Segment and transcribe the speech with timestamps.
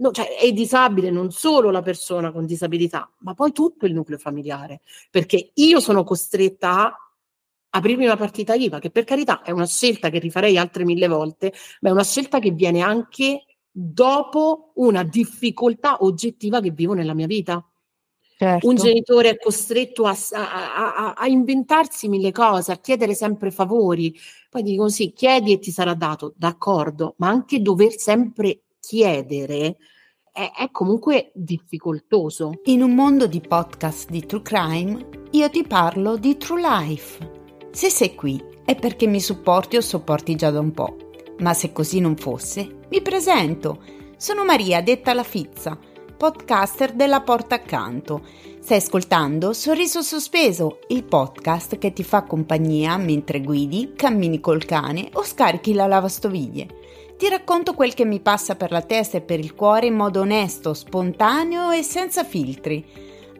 [0.00, 4.18] no, cioè è disabile non solo la persona con disabilità, ma poi tutto il nucleo
[4.18, 4.80] familiare,
[5.10, 6.96] perché io sono costretta a
[7.72, 11.52] aprirmi una partita IVA, che per carità è una scelta che rifarei altre mille volte,
[11.80, 17.26] ma è una scelta che viene anche dopo una difficoltà oggettiva che vivo nella mia
[17.26, 17.64] vita.
[18.36, 18.66] Certo.
[18.66, 24.18] Un genitore è costretto a, a, a, a, inventarsi mille cose, a chiedere sempre favori.
[24.48, 29.76] Poi dicono sì, chiedi e ti sarà dato, d'accordo, ma anche dover sempre chiedere
[30.32, 32.54] è, è comunque difficoltoso.
[32.64, 37.30] In un mondo di podcast di True Crime, io ti parlo di True Life.
[37.70, 40.96] Se sei qui è perché mi supporti o sopporti già da un po'.
[41.38, 43.80] Ma se così non fosse, mi presento.
[44.16, 45.78] Sono Maria, detta la Fizza
[46.20, 48.20] podcaster della Porta Accanto.
[48.60, 55.08] Stai ascoltando Sorriso Sospeso, il podcast che ti fa compagnia mentre guidi, cammini col cane
[55.14, 56.79] o scarichi la lavastoviglie.
[57.20, 60.20] Ti racconto quel che mi passa per la testa e per il cuore in modo
[60.22, 62.82] onesto, spontaneo e senza filtri,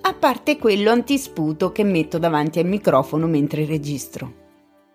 [0.02, 4.34] a parte quello antisputo che metto davanti al microfono mentre registro.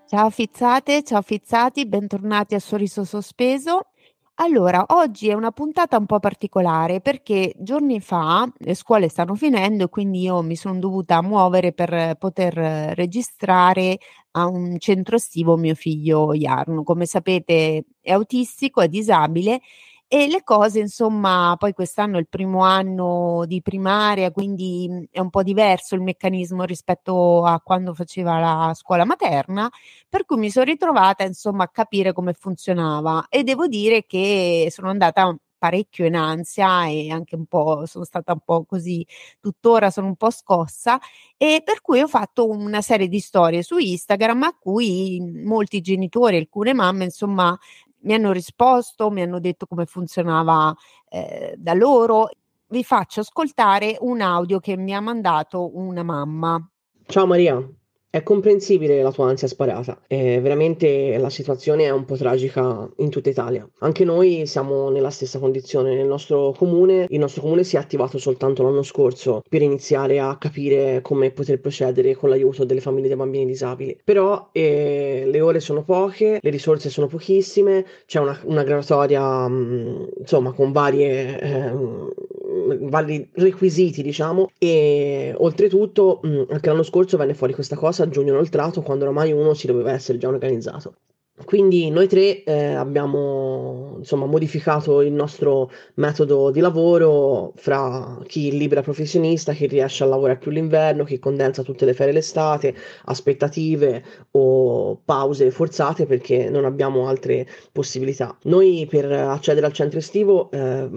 [0.08, 3.88] Ciao fizzate, ciao fizzati, bentornati a Sorriso Sospeso.
[4.36, 9.86] Allora, oggi è una puntata un po' particolare perché giorni fa le scuole stanno finendo
[9.86, 12.54] e quindi io mi sono dovuta muovere per poter
[12.96, 13.98] registrare
[14.38, 16.84] a un centro estivo mio figlio Jarno.
[16.84, 19.62] Come sapete è autistico, è disabile
[20.08, 25.30] e le cose, insomma, poi quest'anno è il primo anno di primaria, quindi è un
[25.32, 29.70] po' diverso il meccanismo rispetto a quando faceva la scuola materna,
[30.08, 34.90] per cui mi sono ritrovata, insomma, a capire come funzionava e devo dire che sono
[34.90, 39.06] andata parecchio in ansia e anche un po' sono stata un po' così,
[39.40, 41.00] tuttora sono un po' scossa
[41.38, 46.38] e per cui ho fatto una serie di storie su Instagram a cui molti genitori,
[46.38, 47.58] alcune mamme, insomma,
[48.02, 50.72] mi hanno risposto, mi hanno detto come funzionava
[51.10, 52.30] eh, da loro.
[52.68, 56.70] Vi faccio ascoltare un audio che mi ha mandato una mamma.
[57.08, 57.68] Ciao Maria,
[58.16, 63.10] è comprensibile la tua ansia sparata, e veramente la situazione è un po' tragica in
[63.10, 63.68] tutta Italia.
[63.80, 68.18] Anche noi siamo nella stessa condizione nel nostro comune, il nostro comune si è attivato
[68.18, 73.18] soltanto l'anno scorso per iniziare a capire come poter procedere con l'aiuto delle famiglie dei
[73.18, 74.00] bambini disabili.
[74.02, 80.12] Però eh, le ore sono poche, le risorse sono pochissime, c'è una, una graduatoria mh,
[80.20, 81.40] insomma con varie...
[81.42, 82.34] Eh,
[82.66, 88.82] vari requisiti, diciamo, e oltretutto anche l'anno scorso venne fuori questa cosa a giugno inoltrato
[88.82, 90.96] quando oramai uno ci doveva essere già organizzato.
[91.44, 98.82] Quindi noi tre eh, abbiamo insomma modificato il nostro metodo di lavoro fra chi libera
[98.82, 102.74] professionista, chi riesce a lavorare più l'inverno, chi condensa tutte le ferie l'estate,
[103.06, 104.02] aspettative
[104.32, 108.38] o pause forzate perché non abbiamo altre possibilità.
[108.44, 110.88] Noi per accedere al centro estivo eh,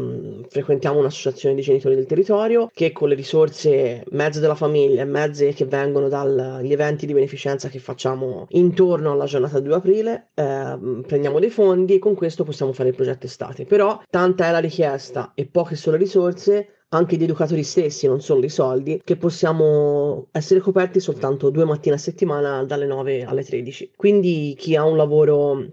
[0.48, 5.52] frequentiamo un'associazione di genitori del territorio che con le risorse mezze della famiglia e mezze
[5.52, 11.40] che vengono dagli eventi di beneficenza che facciamo intorno alla giornata 2 aprile eh, prendiamo
[11.40, 13.64] dei fondi e con questo possiamo fare il progetto estate.
[13.64, 18.20] Però tanta è la richiesta e poche sono le risorse anche di educatori stessi, non
[18.20, 23.42] solo di soldi, che possiamo essere coperti soltanto due mattine a settimana dalle 9 alle
[23.42, 23.92] 13.
[23.96, 25.66] Quindi chi ha un lavoro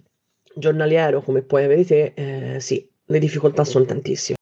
[0.56, 4.36] giornaliero come puoi avere te, eh, sì, le difficoltà sono tantissime.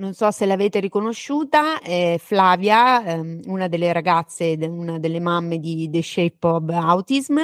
[0.00, 5.90] Non so se l'avete riconosciuta, è Flavia, ehm, una delle ragazze, una delle mamme di
[5.90, 7.38] The Shape of Autism,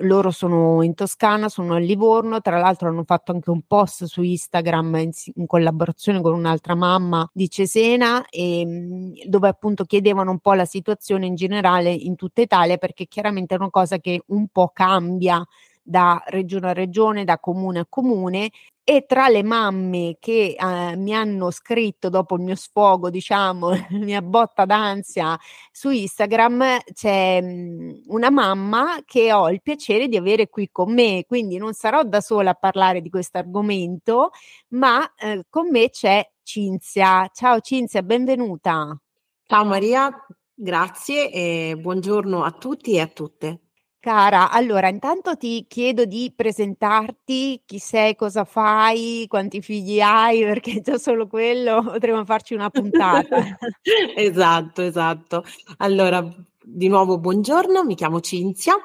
[0.00, 4.22] loro sono in Toscana, sono a Livorno, tra l'altro hanno fatto anche un post su
[4.22, 10.38] Instagram in, in collaborazione con un'altra mamma di Cesena e, ehm, dove appunto chiedevano un
[10.38, 14.48] po' la situazione in generale in tutta Italia perché chiaramente è una cosa che un
[14.48, 15.44] po' cambia
[15.88, 18.50] da regione a regione, da comune a comune
[18.84, 23.86] e tra le mamme che eh, mi hanno scritto dopo il mio sfogo, diciamo, la
[23.90, 25.38] mia botta d'ansia
[25.70, 31.24] su Instagram, c'è mh, una mamma che ho il piacere di avere qui con me,
[31.26, 34.30] quindi non sarò da sola a parlare di questo argomento,
[34.68, 37.30] ma eh, con me c'è Cinzia.
[37.32, 38.98] Ciao Cinzia, benvenuta.
[39.44, 40.10] Ciao Maria,
[40.54, 43.67] grazie e buongiorno a tutti e a tutte.
[44.00, 50.80] Cara, allora intanto ti chiedo di presentarti, chi sei, cosa fai, quanti figli hai, perché
[50.80, 53.58] già solo quello potremmo farci una puntata.
[54.14, 55.44] esatto, esatto.
[55.78, 56.24] Allora,
[56.62, 58.76] di nuovo buongiorno, mi chiamo Cinzia,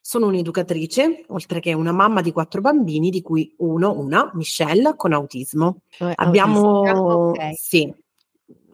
[0.00, 5.12] sono un'educatrice, oltre che una mamma di quattro bambini, di cui uno, una, Michelle, con
[5.12, 5.82] autismo.
[5.98, 7.52] Eh, abbiamo, okay.
[7.54, 7.92] sì,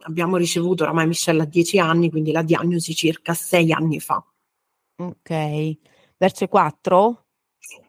[0.03, 4.23] abbiamo ricevuto oramai Michelle a dieci anni, quindi la diagnosi circa sei anni fa.
[4.99, 5.77] Ok.
[6.17, 7.25] Verso i 4?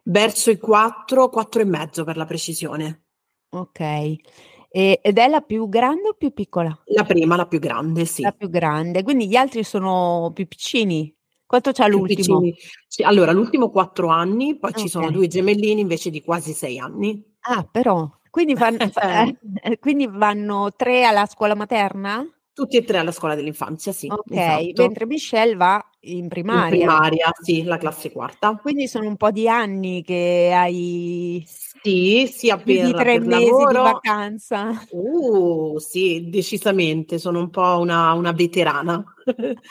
[0.03, 3.03] Verso i 4, 4 e mezzo per la precisione.
[3.49, 3.79] Ok.
[3.79, 6.77] E, ed è la più grande o più piccola?
[6.85, 8.21] La prima, la più grande, sì.
[8.21, 11.13] La più grande, quindi gli altri sono più piccini.
[11.45, 12.39] Quanto c'ha Più l'ultimo?
[12.39, 12.55] piccini.
[13.03, 17.21] Allora, l'ultimo 4 anni, poi ci sono due gemellini invece di quasi 6 anni.
[17.41, 22.25] Ah, però, quindi, fan- fa- eh, quindi vanno tre alla scuola materna?
[22.53, 24.81] Tutti e tre alla scuola dell'infanzia, sì, Ok, esatto.
[24.83, 26.77] mentre Michelle va in In primaria.
[26.77, 28.55] primaria, sì, la classe quarta.
[28.55, 33.43] Quindi sono un po' di anni che hai Sì, sia più di tre per mesi
[33.43, 33.81] di lavoro.
[33.83, 34.85] vacanza.
[34.91, 39.01] Uh, sì, decisamente, sono un po' una, una veterana.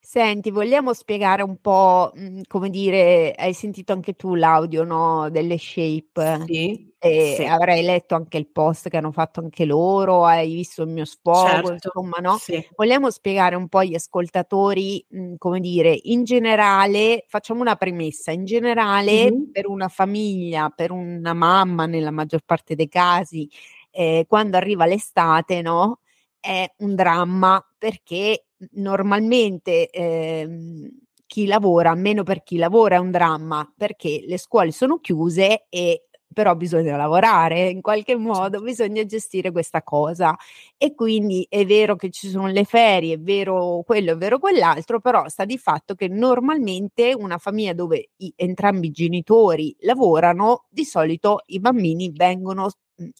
[0.00, 5.56] Senti, vogliamo spiegare un po', mh, come dire, hai sentito anche tu l'audio, no, delle
[5.56, 6.44] Shape?
[6.46, 10.82] Sì, E sì, avrai letto anche il post che hanno fatto anche loro, hai visto
[10.82, 12.42] il mio sfogo, certo, insomma, no?
[12.44, 12.72] sì.
[12.76, 18.44] Vogliamo spiegare un po' agli ascoltatori, mh, come dire, in generale, facciamo una premessa, in
[18.44, 19.50] generale Mhm.
[19.50, 23.50] per una famiglia, per una mamma nella maggior parte dei casi,
[23.90, 25.98] eh, quando arriva l'estate, no?
[26.38, 28.44] È un dramma perché
[28.74, 30.88] normalmente ehm,
[31.26, 36.04] chi lavora, meno per chi lavora è un dramma perché le scuole sono chiuse e
[36.32, 40.36] però bisogna lavorare in qualche modo, bisogna gestire questa cosa
[40.76, 45.00] e quindi è vero che ci sono le ferie, è vero quello, è vero quell'altro,
[45.00, 50.84] però sta di fatto che normalmente una famiglia dove i- entrambi i genitori lavorano, di
[50.84, 52.68] solito i bambini vengono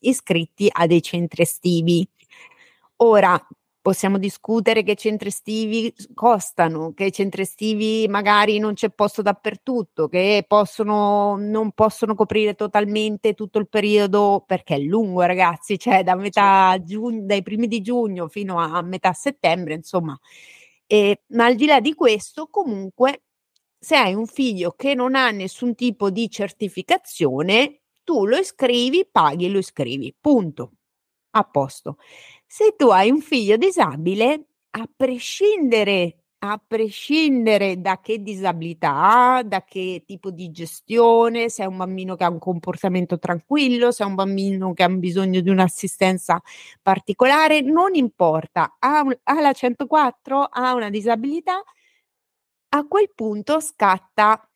[0.00, 2.06] iscritti a dei centri estivi.
[2.96, 3.40] Ora
[3.82, 10.44] possiamo discutere che centri estivi costano, che centri estivi magari non c'è posto dappertutto, che
[10.46, 16.76] possono, non possono coprire totalmente tutto il periodo perché è lungo, ragazzi, cioè da metà
[16.82, 20.18] giugno, dai primi di giugno fino a, a metà settembre, insomma.
[20.86, 23.22] E, ma al di là di questo, comunque,
[23.78, 29.46] se hai un figlio che non ha nessun tipo di certificazione, tu lo iscrivi, paghi
[29.46, 30.14] e lo iscrivi.
[30.18, 30.72] Punto.
[31.34, 31.96] A posto.
[32.54, 40.02] Se tu hai un figlio disabile, a prescindere, a prescindere da che disabilità da che
[40.06, 44.14] tipo di gestione, se è un bambino che ha un comportamento tranquillo, se è un
[44.16, 46.42] bambino che ha bisogno di un'assistenza
[46.82, 51.62] particolare, non importa, ha, un- ha la 104, ha una disabilità,
[52.74, 54.46] a quel punto scatta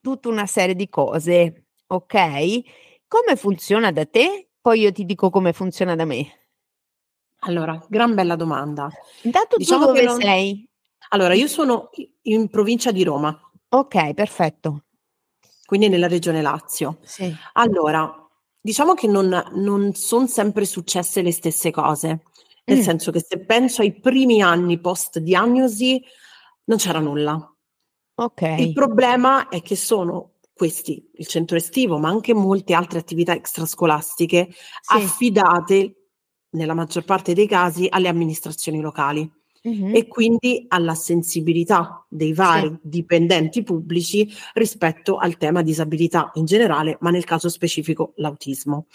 [0.00, 2.60] tutta una serie di cose, ok?
[3.06, 4.50] Come funziona da te?
[4.60, 6.41] Poi io ti dico come funziona da me.
[7.44, 8.88] Allora, gran bella domanda.
[9.22, 10.68] Intanto Diciamo che dove non- sei?
[11.10, 11.90] Allora, io sono
[12.22, 13.38] in provincia di Roma,
[13.70, 14.84] Ok, perfetto.
[15.66, 16.98] quindi nella regione Lazio.
[17.02, 17.34] Sì.
[17.54, 18.14] Allora,
[18.60, 22.22] diciamo che non, non sono sempre successe le stesse cose,
[22.64, 22.82] nel Mm.
[22.82, 26.02] senso che se penso ai primi anni post diagnosi
[26.64, 27.34] non c'era nulla.
[27.34, 27.44] Il
[28.14, 28.72] Ok.
[28.72, 34.56] problema è che sono questi, il centro estivo, ma anche molte altre attività extrascolastiche Sì.
[34.96, 35.96] affidate
[36.52, 39.30] nella maggior parte dei casi alle amministrazioni locali
[39.64, 39.94] Mhm.
[39.94, 47.10] e quindi alla sensibilità dei vari dipendenti pubblici rispetto al tema disabilità in generale, ma
[47.10, 48.86] nel caso specifico l'autismo.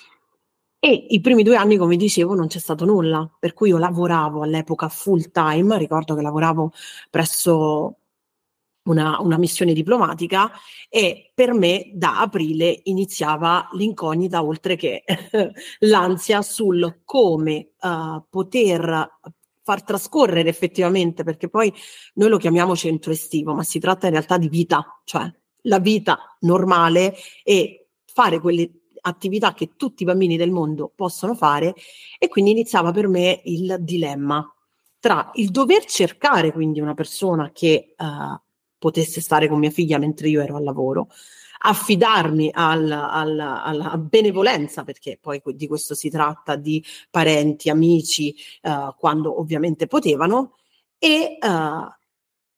[0.80, 4.42] E i primi due anni, come dicevo, non c'è stato nulla, per cui io lavoravo
[4.44, 6.71] all'epoca full time, ricordo che lavoravo
[7.09, 7.95] presso
[8.88, 10.51] una, una missione diplomatica
[10.89, 15.04] e per me da aprile iniziava l'incognita, oltre che
[15.80, 19.19] l'ansia sul come eh, poter
[19.64, 21.73] far trascorrere effettivamente, perché poi
[22.16, 25.30] noi lo chiamiamo centro estivo, ma si tratta in realtà di vita, cioè
[25.64, 28.71] la vita normale e fare quelle
[29.02, 31.76] attività che tutti i bambini del mondo possono fare.
[32.18, 34.50] E quindi iniziava per me il dilemma
[35.00, 38.42] tra il dover cercare quindi una persona che eh,
[38.78, 41.07] potesse stare con mia figlia mentre io ero al lavoro,
[41.60, 48.94] affidarmi al- al- alla benevolenza, perché poi di questo si tratta di parenti, amici, eh,
[48.98, 50.56] quando ovviamente potevano,
[51.00, 51.48] e eh,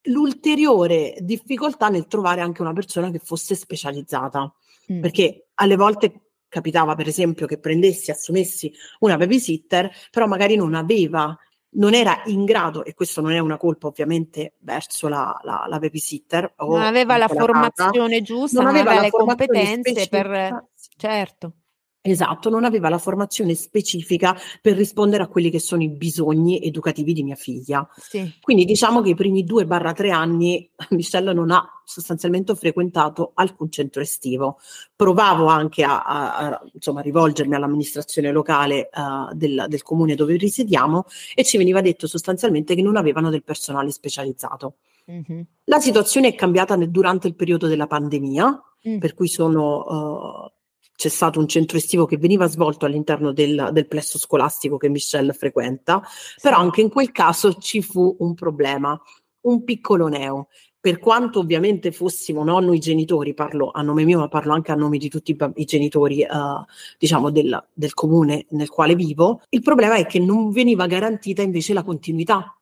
[0.03, 4.53] l'ulteriore difficoltà nel trovare anche una persona che fosse specializzata,
[4.91, 5.01] Mm.
[5.01, 11.37] perché alle volte capitava per esempio che prendessi, assumessi una babysitter, però magari non aveva,
[11.71, 15.79] non era in grado, e questo non è una colpa ovviamente verso la, la, la
[15.79, 20.67] babysitter, Non aveva la formazione giusta, non non aveva aveva la le competenze per...
[20.97, 21.53] Certo.
[22.01, 27.11] Esatto, non aveva la formazione specifica per rispondere a quelli che sono i bisogni educativi
[27.11, 27.87] di mia figlia.
[27.97, 28.35] Sì.
[28.39, 33.69] Quindi diciamo che i primi due barra tre anni Michelle non ha sostanzialmente frequentato alcun
[33.69, 34.59] centro estivo.
[34.95, 41.03] Provavo anche a, a- a, insomma, rivolgermi all'amministrazione locale eh, del, del comune dove risiediamo
[41.35, 44.75] e ci veniva detto sostanzialmente che non avevano del personale specializzato.
[45.05, 45.45] Mhm.
[45.65, 48.97] La situazione è cambiata nel- durante il periodo della pandemia, Mm.
[48.99, 50.53] per cui sono eh,
[50.99, 55.31] c'è stato un centro estivo che veniva svolto all'interno del, del plesso scolastico che Michelle
[55.31, 56.03] frequenta,
[56.41, 59.01] però anche in quel caso ci fu un problema,
[59.43, 60.49] un piccolo neo.
[60.77, 64.75] Per quanto ovviamente fossimo non noi genitori, parlo a nome mio, ma parlo anche a
[64.75, 66.65] nome di tutti i, i genitori, uh,
[66.97, 71.71] diciamo, del, del comune nel quale vivo, il problema è che non veniva garantita invece
[71.71, 72.58] la continuità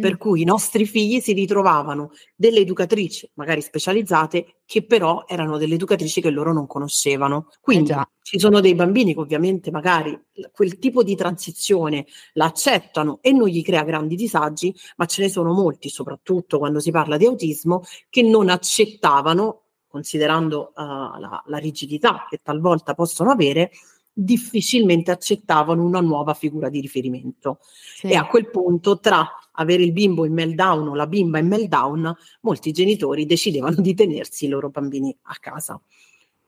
[0.00, 5.74] per cui i nostri figli si ritrovavano delle educatrici, magari specializzate, che però erano delle
[5.74, 7.48] educatrici che loro non conoscevano.
[7.60, 13.30] Quindi eh ci sono dei bambini che ovviamente magari quel tipo di transizione l'accettano e
[13.30, 17.24] non gli crea grandi disagi, ma ce ne sono molti, soprattutto quando si parla di
[17.24, 23.70] autismo, che non accettavano, considerando uh, la, la rigidità che talvolta possono avere,
[24.18, 27.58] difficilmente accettavano una nuova figura di riferimento.
[27.60, 28.06] Sì.
[28.06, 32.16] E a quel punto, tra avere il bimbo in meltdown o la bimba in meltdown,
[32.40, 35.78] molti genitori decidevano di tenersi i loro bambini a casa.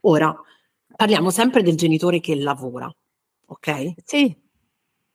[0.00, 0.34] Ora,
[0.96, 2.90] parliamo sempre del genitore che lavora,
[3.46, 3.94] ok?
[4.02, 4.34] Sì.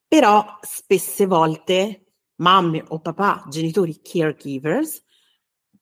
[0.07, 2.05] Però spesse volte
[2.35, 5.03] mamme o papà, genitori caregivers,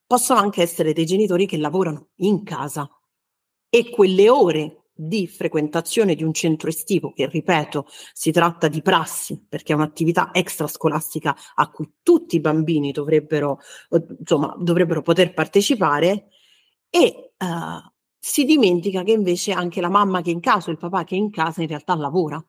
[0.07, 2.89] possono anche essere dei genitori che lavorano in casa
[3.69, 9.43] e quelle ore di frequentazione di un centro estivo, che ripeto, si tratta di prassi,
[9.48, 13.60] perché è un'attività extrascolastica a cui tutti i bambini dovrebbero,
[14.20, 16.27] insomma, dovrebbero poter partecipare,
[16.89, 21.03] e uh, si dimentica che invece anche la mamma che è in casa il papà
[21.03, 22.43] che è in casa in realtà lavora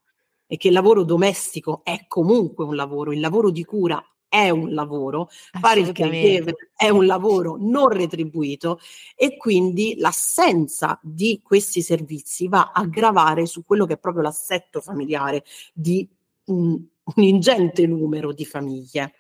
[0.47, 4.73] e che il lavoro domestico è comunque un lavoro, il lavoro di cura è un
[4.73, 5.29] lavoro,
[5.61, 8.81] fare il caregiver è un lavoro non retribuito
[9.15, 14.81] e quindi l'assenza di questi servizi va a gravare su quello che è proprio l'assetto
[14.81, 16.09] familiare di
[16.47, 19.13] un, un ingente numero di famiglie.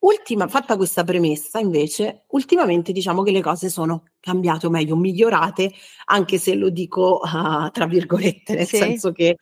[0.00, 5.72] Ultima, fatta questa premessa, invece, ultimamente diciamo che le cose sono cambiate, o meglio, migliorate,
[6.06, 8.76] anche se lo dico uh, tra virgolette, nel sì.
[8.76, 9.38] senso che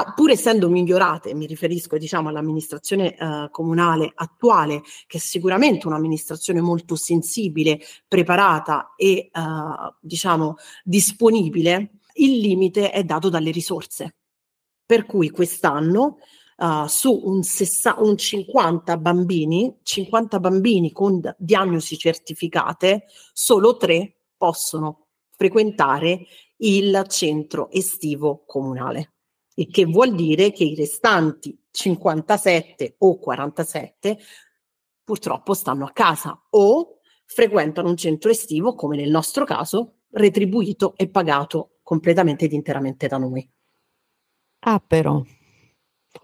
[0.00, 6.60] Ah, pur essendo migliorate, mi riferisco diciamo, all'amministrazione eh, comunale attuale, che è sicuramente un'amministrazione
[6.60, 9.30] molto sensibile, preparata e eh,
[9.98, 14.14] diciamo, disponibile, il limite è dato dalle risorse.
[14.86, 16.18] Per cui quest'anno
[16.58, 25.08] uh, su un, sessa- un 50 bambini, 50 bambini con diagnosi certificate, solo tre possono
[25.36, 26.24] frequentare
[26.58, 29.14] il centro estivo comunale
[29.58, 34.18] il che vuol dire che i restanti 57 o 47
[35.02, 41.08] purtroppo stanno a casa o frequentano un centro estivo, come nel nostro caso, retribuito e
[41.08, 43.48] pagato completamente ed interamente da noi.
[44.60, 45.22] Ah, però.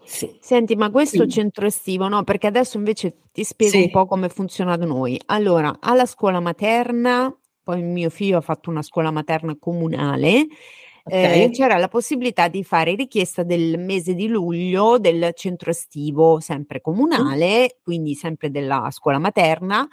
[0.03, 0.37] Sì.
[0.39, 1.33] Senti, ma questo Quindi.
[1.33, 2.23] centro estivo, no?
[2.23, 3.83] Perché adesso invece ti spiego sì.
[3.83, 5.19] un po' come funziona da noi.
[5.27, 10.47] Allora, alla scuola materna, poi mio figlio ha fatto una scuola materna comunale
[11.07, 11.43] Okay.
[11.43, 16.81] Eh, c'era la possibilità di fare richiesta del mese di luglio del centro estivo, sempre
[16.81, 17.83] comunale, mm.
[17.83, 19.87] quindi sempre della scuola materna.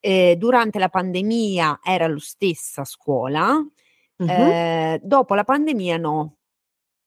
[0.00, 4.28] Eh, durante la pandemia era lo stessa scuola, mm-hmm.
[4.28, 6.35] eh, dopo la pandemia no,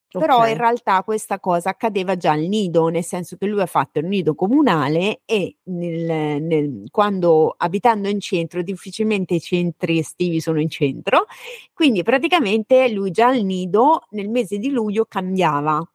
[0.10, 4.00] però in realtà questa cosa accadeva già al nido, nel senso che lui ha fatto
[4.00, 10.60] il nido comunale e nel, nel, quando abitando in centro, difficilmente i centri estivi sono
[10.60, 11.26] in centro,
[11.74, 15.88] quindi praticamente lui già al nido nel mese di luglio cambiava,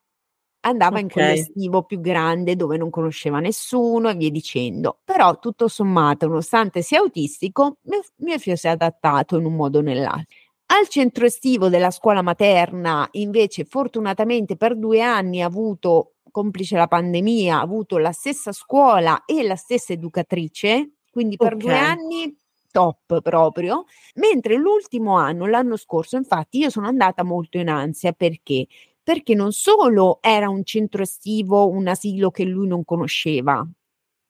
[0.61, 1.03] andava okay.
[1.03, 5.01] in quello estivo più grande dove non conosceva nessuno e via dicendo.
[5.05, 9.79] Però tutto sommato, nonostante sia autistico, mio, mio figlio si è adattato in un modo
[9.79, 10.25] o nell'altro.
[10.67, 16.89] Al centro estivo della scuola materna, invece, fortunatamente per due anni ha avuto, complice la
[16.89, 21.59] pandemia, ha avuto la stessa scuola e la stessa educatrice, quindi per okay.
[21.59, 22.39] due anni
[22.71, 28.67] top proprio, mentre l'ultimo anno, l'anno scorso, infatti, io sono andata molto in ansia perché?
[29.03, 33.65] Perché non solo era un centro estivo, un asilo che lui non conosceva,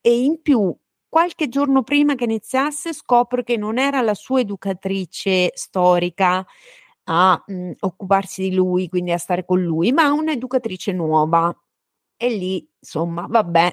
[0.02, 0.76] e in più
[1.14, 6.44] qualche giorno prima che iniziasse scopro che non era la sua educatrice storica
[7.04, 11.54] a mh, mhmm, occuparsi di lui, quindi a stare con lui, ma un'educatrice nuova.
[12.16, 13.72] E lì, insomma, vabbè,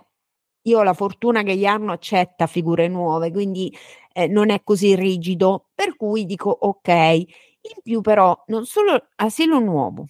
[0.67, 3.75] io ho la fortuna che Jarno accetta figure nuove, quindi
[4.13, 6.87] eh, non è così rigido, per cui dico ok.
[6.89, 10.05] In più però, non solo asilo nuovo,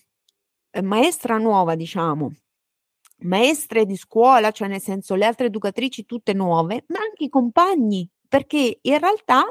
[0.71, 2.31] eh, maestra nuova, diciamo,
[3.21, 8.07] maestre di scuola, cioè nel senso le altre educatrici tutte nuove, ma anche i compagni,
[8.27, 9.43] perché in realtà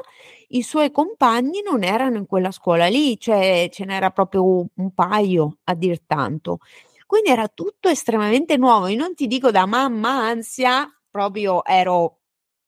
[0.49, 5.57] i suoi compagni non erano in quella scuola lì, cioè ce n'era proprio un paio
[5.65, 6.59] a dir tanto.
[7.05, 8.87] Quindi era tutto estremamente nuovo.
[8.87, 12.19] Io non ti dico da mamma ansia, proprio ero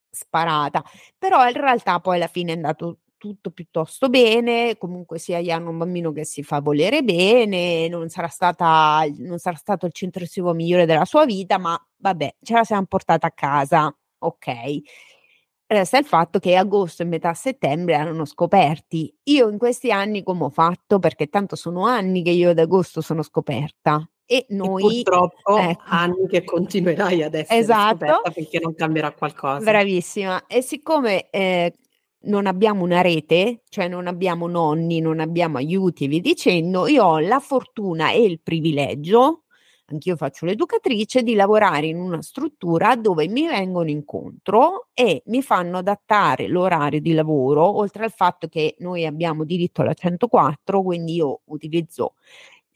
[0.09, 0.83] sparata,
[1.17, 5.77] però in realtà poi alla fine è andato tutto piuttosto bene, comunque sia hanno un
[5.77, 10.53] bambino che si fa volere bene, non sarà, stata, non sarà stato il centro estivo
[10.53, 14.81] migliore della sua vita, ma vabbè, ce la siamo portata a casa, ok.
[15.65, 19.15] Resta il fatto che agosto e metà settembre erano scoperti.
[19.23, 20.99] Io in questi anni come ho fatto?
[20.99, 25.83] Perché tanto sono anni che io ad agosto sono scoperta e noi e purtroppo ecco.
[25.85, 28.21] anni che continuerai ad essere esatto.
[28.33, 29.63] finché non cambierà qualcosa.
[29.63, 30.45] Bravissima.
[30.45, 31.73] E siccome eh,
[32.23, 37.19] non abbiamo una rete, cioè non abbiamo nonni, non abbiamo aiuti, vi dicendo, io ho
[37.19, 39.43] la fortuna e il privilegio,
[39.87, 45.79] anch'io faccio l'educatrice, di lavorare in una struttura dove mi vengono incontro e mi fanno
[45.79, 51.41] adattare l'orario di lavoro, oltre al fatto che noi abbiamo diritto alla 104, quindi io
[51.45, 52.13] utilizzo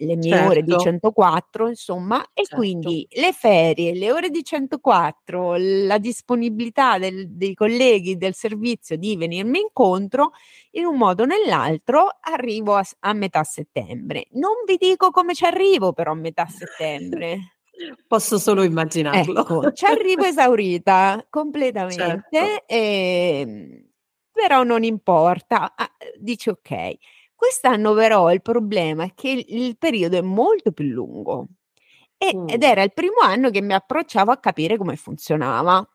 [0.06, 0.50] le mie certo.
[0.50, 2.56] ore di 104, insomma, e certo.
[2.56, 9.16] quindi le ferie, le ore di 104, la disponibilità del, dei colleghi del servizio di
[9.16, 10.32] venirmi incontro,
[10.72, 14.28] in un modo o nell'altro arrivo a, a metà settembre.
[14.32, 17.54] Non vi dico come ci arrivo però a metà settembre.
[18.08, 19.42] Posso solo immaginarlo.
[19.42, 22.36] Ecco, ci arrivo esaurita completamente, certo.
[22.36, 23.86] e, ehm,
[24.32, 25.74] però non importa.
[25.76, 26.98] Ah, dici ok
[27.38, 31.50] Quest'anno però il problema è che il, il periodo è molto più lungo
[32.18, 32.48] e, mm.
[32.50, 35.88] ed era il primo anno che mi approcciavo a capire come funzionava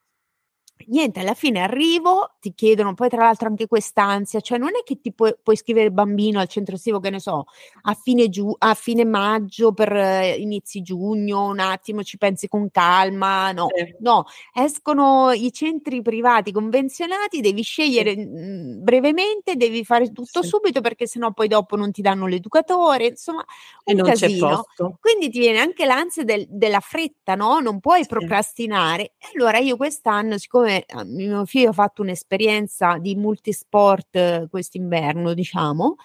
[0.89, 5.01] niente, alla fine arrivo, ti chiedono poi tra l'altro anche quest'ansia, cioè non è che
[5.01, 7.47] ti puoi, puoi scrivere il bambino al centro estivo, che ne so,
[7.83, 12.71] a fine, giu- a fine maggio per eh, inizi giugno, un attimo ci pensi con
[12.71, 13.95] calma, no, sì.
[14.01, 14.25] no,
[14.55, 18.25] escono i centri privati convenzionati, devi scegliere sì.
[18.25, 20.49] mh, brevemente, devi fare tutto sì.
[20.49, 23.45] subito perché sennò poi dopo non ti danno l'educatore, insomma,
[23.85, 24.65] un casino.
[25.01, 27.61] Quindi ti viene anche l'ansia del, della fretta, no?
[27.61, 29.15] Non puoi procrastinare.
[29.19, 34.47] E allora io quest'anno, siccome siccome ah, mio figlio ha fatto un'esperienza di multisport eh,
[34.51, 35.97] quest'inverno, diciamo,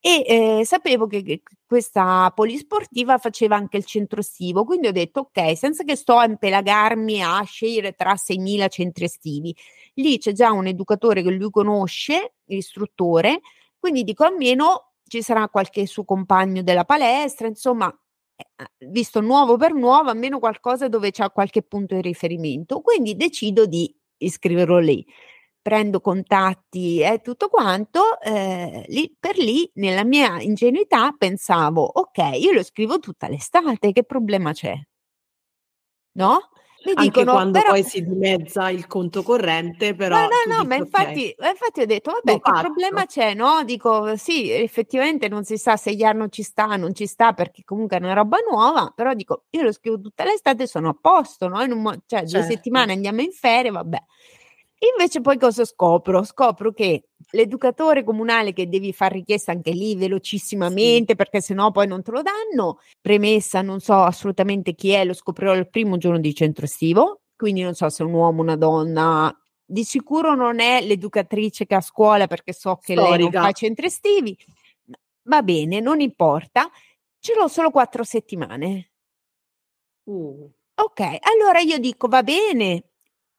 [0.00, 5.56] e eh, sapevo che, questa polisportiva faceva anche il centro estivo, quindi ho detto ok,
[5.56, 9.54] senza che sto a impelagarmi a scegliere tra 6.000 centri estivi,
[9.94, 13.40] lì c'è già un educatore che lui conosce, l'istruttore,
[13.78, 17.92] quindi dico almeno ci sarà qualche suo compagno della palestra, insomma,
[18.36, 22.80] eh, visto nuovo per nuovo, almeno qualcosa dove c'è qualche punto di riferimento.
[22.80, 25.04] Quindi decido di iscriverlo lì.
[25.62, 32.52] Prendo contatti e tutto quanto, eh, lì per lì, nella mia ingenuità, pensavo, ok, io
[32.52, 34.74] lo scrivo tutta l'estate, che problema c'è?
[36.16, 36.40] No?
[36.86, 37.70] Mi Anche dicono, quando però...
[37.70, 40.16] poi si dimezza il conto corrente, però.
[40.20, 41.50] No, no, no, ma infatti, okay.
[41.50, 43.34] infatti, ho detto, vabbè, che problema c'è?
[43.34, 43.64] No?
[43.64, 47.64] Dico, sì, effettivamente non si sa se gli anno ci sta, non ci sta, perché
[47.64, 51.48] comunque è una roba nuova, però dico, io lo scrivo tutta l'estate, sono a posto,
[51.48, 51.60] no?
[51.60, 52.38] In un mo- cioè, certo.
[52.38, 53.98] due settimane andiamo in ferie, vabbè.
[54.78, 56.22] Invece poi cosa scopro?
[56.22, 61.16] Scopro che l'educatore comunale che devi fare richiesta anche lì velocissimamente sì.
[61.16, 65.54] perché sennò poi non te lo danno, premessa non so assolutamente chi è, lo scoprirò
[65.54, 69.34] il primo giorno di centro estivo, quindi non so se è un uomo, una donna,
[69.64, 73.16] di sicuro non è l'educatrice che a scuola perché so che Storica.
[73.16, 74.36] lei non fa centri estivi,
[75.22, 76.70] va bene, non importa,
[77.18, 78.90] ce l'ho solo quattro settimane.
[80.04, 80.52] Uh.
[80.78, 82.90] Ok, allora io dico va bene,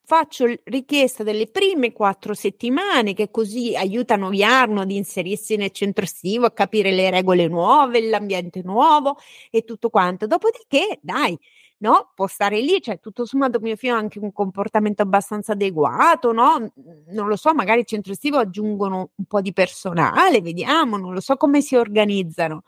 [0.08, 6.46] faccio richiesta delle prime quattro settimane che così aiutano Jarno ad inserirsi nel centro estivo,
[6.46, 9.17] a capire le regole nuove, l'ambiente nuovo
[9.52, 10.26] e tutto quanto.
[10.26, 11.38] Dopodiché, dai,
[11.80, 12.13] no?
[12.15, 16.72] Può stare lì, cioè tutto sommato mio figlio ha anche un comportamento abbastanza adeguato, no?
[17.08, 21.20] Non lo so, magari il centro estivo aggiungono un po' di personale, vediamo, non lo
[21.20, 22.63] so come si organizzano.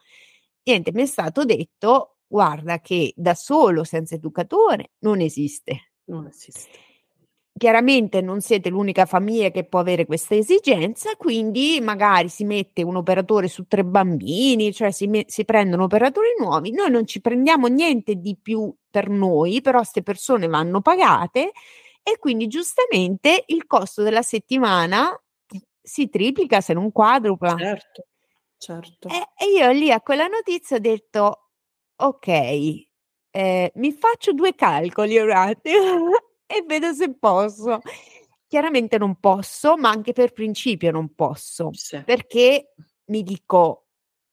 [0.64, 5.92] Niente, mi è stato detto, guarda che da solo senza educatore non esiste.
[6.10, 6.88] Non esiste
[7.60, 12.96] Chiaramente non siete l'unica famiglia che può avere questa esigenza, quindi magari si mette un
[12.96, 16.72] operatore su tre bambini, cioè si, me- si prendono operatori nuovi.
[16.72, 21.52] Noi non ci prendiamo niente di più per noi, però queste persone vanno pagate
[22.02, 25.14] e quindi giustamente il costo della settimana
[25.82, 27.58] si triplica se non quadrupla.
[27.58, 28.06] Certo,
[28.58, 29.10] certo.
[29.10, 31.50] E, e io lì a quella notizia ho detto,
[31.98, 32.28] ok,
[33.32, 37.80] eh, mi faccio due calcoli un attimo e vedo se posso.
[38.48, 42.02] Chiaramente non posso, ma anche per principio non posso, sì.
[42.04, 42.74] perché
[43.06, 43.86] mi dico,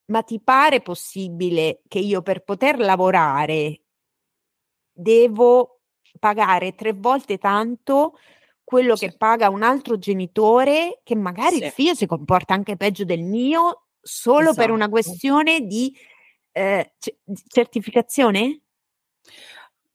[0.06, 3.82] ma ti pare possibile che io per poter lavorare
[4.90, 5.82] devo
[6.18, 8.16] pagare tre volte tanto
[8.64, 9.06] quello sì.
[9.06, 11.64] che paga un altro genitore, che magari sì.
[11.64, 14.56] il figlio si comporta anche peggio del mio, solo esatto.
[14.56, 15.94] per una questione di
[16.52, 17.14] eh, c-
[17.46, 18.62] certificazione?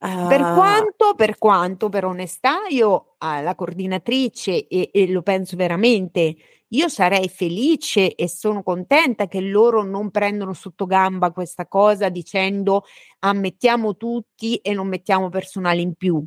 [0.02, 0.56] Per ah.
[0.56, 6.36] quanto, per quanto, per onestà, io alla coordinatrice, e, e lo penso veramente,
[6.70, 12.86] io sarei felice e sono contenta che loro non prendono sotto gamba questa cosa dicendo
[13.20, 16.26] ammettiamo tutti e non mettiamo personale in più.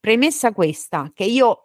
[0.00, 1.62] Premessa questa, che io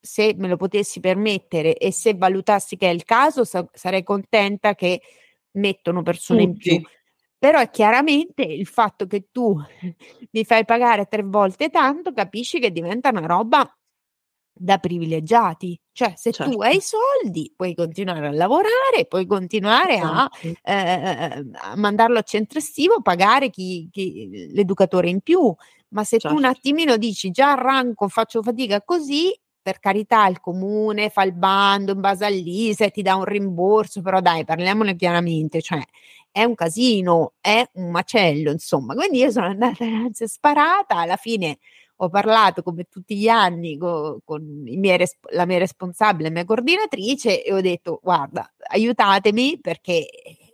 [0.00, 4.74] se me lo potessi permettere e se valutassi che è il caso, sa- sarei contenta
[4.74, 5.02] che
[5.52, 6.74] mettono persone Tutti.
[6.74, 6.88] in più.
[7.44, 9.54] Però è chiaramente il fatto che tu
[10.32, 13.70] mi fai pagare tre volte tanto, capisci che diventa una roba
[14.50, 15.78] da privilegiati.
[15.92, 16.50] Cioè, se certo.
[16.50, 20.26] tu hai soldi, puoi continuare a lavorare, puoi continuare a,
[20.62, 25.54] eh, a mandarlo a centro estivo, pagare chi, chi, l'educatore in più.
[25.88, 26.28] Ma se certo.
[26.28, 26.56] tu un certo.
[26.56, 32.00] attimino dici già arranco, faccio fatica così, per carità il comune fa il bando in
[32.00, 35.82] base all'ISE, ti dà un rimborso, però dai, parliamone pianamente, cioè
[36.30, 38.94] è un casino, è un macello, insomma.
[38.94, 41.56] Quindi io sono andata anzi sparata, alla fine
[41.96, 47.42] ho parlato come tutti gli anni con, con miei, la mia responsabile, la mia coordinatrice
[47.42, 50.06] e ho detto guarda, aiutatemi perché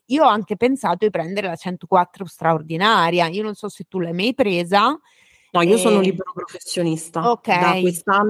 [0.07, 4.12] io ho anche pensato di prendere la 104 straordinaria, io non so se tu l'hai
[4.12, 4.96] mai presa,
[5.52, 7.80] No, io sono libero professionista da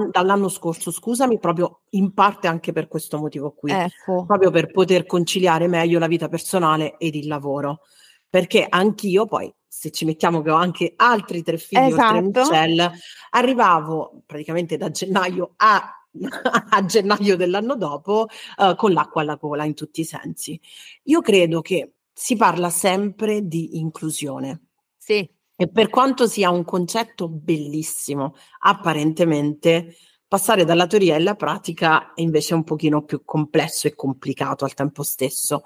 [0.09, 4.25] dall'anno scorso, scusami, proprio in parte anche per questo motivo qui, Ecco.
[4.25, 7.81] proprio per poter conciliare meglio la vita personale ed il lavoro.
[8.29, 12.39] Perché anch'io poi, se ci mettiamo che ho anche altri tre figli oltre Esatto.
[12.39, 12.91] Michelle,
[13.31, 16.07] arrivavo praticamente da gennaio a,
[16.69, 20.59] a gennaio dell'anno dopo eh, con l'acqua alla gola in tutti i sensi.
[21.03, 24.67] Io credo che si parla sempre di inclusione.
[24.97, 25.29] Sì.
[25.61, 29.95] E per quanto sia un concetto bellissimo, apparentemente
[30.27, 35.03] passare dalla teoria alla pratica è invece un pochino più complesso e complicato al tempo
[35.03, 35.65] stesso,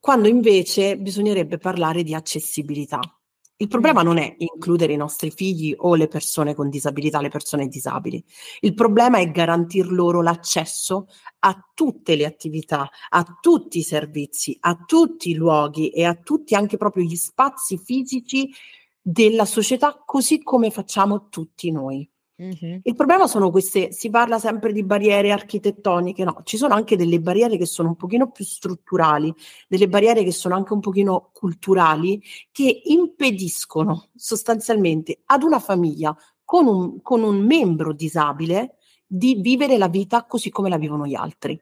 [0.00, 2.98] quando invece bisognerebbe parlare di accessibilità.
[3.56, 7.68] Il problema non è includere i nostri figli o le persone con disabilità, le persone
[7.68, 8.24] disabili.
[8.60, 11.08] Il problema è garantir loro l'accesso
[11.40, 16.54] a tutte le attività, a tutti i servizi, a tutti i luoghi e a tutti
[16.54, 18.50] anche proprio gli spazi fisici
[19.06, 22.08] della società così come facciamo tutti noi.
[22.42, 22.80] Mm-hmm.
[22.82, 27.20] Il problema sono queste, si parla sempre di barriere architettoniche, no, ci sono anche delle
[27.20, 29.32] barriere che sono un pochino più strutturali,
[29.68, 36.66] delle barriere che sono anche un pochino culturali, che impediscono sostanzialmente ad una famiglia con
[36.66, 41.60] un, con un membro disabile di vivere la vita così come la vivono gli altri.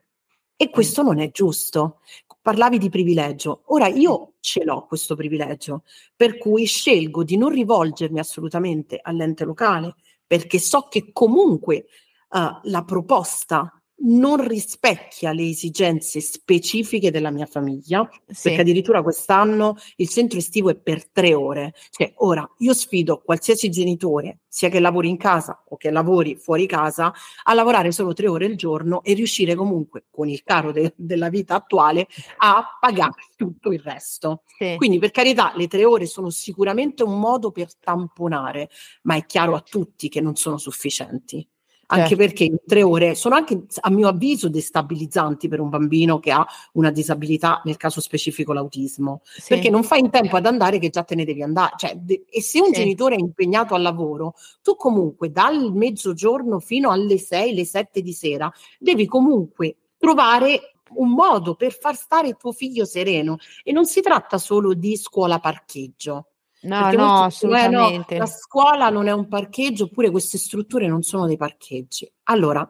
[0.55, 1.99] E questo non è giusto.
[2.41, 3.63] Parlavi di privilegio.
[3.67, 5.83] Ora io ce l'ho questo privilegio,
[6.15, 11.85] per cui scelgo di non rivolgermi assolutamente all'ente locale, perché so che comunque
[12.29, 18.43] uh, la proposta non rispecchia le esigenze specifiche della mia famiglia, sì.
[18.43, 21.73] perché addirittura quest'anno il centro estivo è per tre ore.
[21.89, 26.65] Cioè, ora io sfido qualsiasi genitore, sia che lavori in casa o che lavori fuori
[26.65, 30.93] casa, a lavorare solo tre ore al giorno e riuscire comunque, con il caro de-
[30.97, 34.43] della vita attuale, a pagare tutto il resto.
[34.57, 34.75] Sì.
[34.75, 38.69] Quindi, per carità, le tre ore sono sicuramente un modo per tamponare,
[39.03, 41.47] ma è chiaro a tutti che non sono sufficienti
[41.87, 42.23] anche certo.
[42.23, 46.45] perché in tre ore sono anche, a mio avviso, destabilizzanti per un bambino che ha
[46.73, 49.49] una disabilità, nel caso specifico l'autismo, sì.
[49.49, 51.73] perché non fai in tempo ad andare che già te ne devi andare.
[51.77, 52.73] Cioè, de- e se un sì.
[52.73, 58.13] genitore è impegnato al lavoro, tu comunque dal mezzogiorno fino alle 6, le 7 di
[58.13, 64.01] sera, devi comunque trovare un modo per far stare tuo figlio sereno e non si
[64.01, 66.27] tratta solo di scuola parcheggio
[66.63, 68.15] No, no, assolutamente.
[68.15, 72.11] Eh, no, la scuola non è un parcheggio, oppure queste strutture non sono dei parcheggi.
[72.23, 72.61] Allora,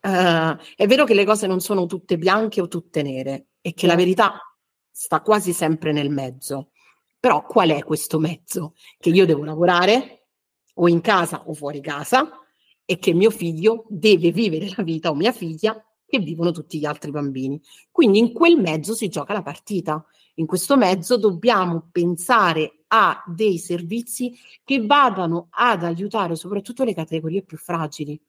[0.00, 3.86] eh, è vero che le cose non sono tutte bianche o tutte nere e che
[3.86, 4.38] la verità
[4.90, 6.70] sta quasi sempre nel mezzo.
[7.18, 8.74] Però qual è questo mezzo?
[8.98, 10.26] Che io devo lavorare
[10.74, 12.38] o in casa o fuori casa
[12.84, 16.84] e che mio figlio deve vivere la vita o mia figlia che vivono tutti gli
[16.84, 17.60] altri bambini.
[17.90, 20.04] Quindi in quel mezzo si gioca la partita.
[20.34, 27.42] In questo mezzo dobbiamo pensare a dei servizi che vadano ad aiutare soprattutto le categorie
[27.42, 28.20] più fragili.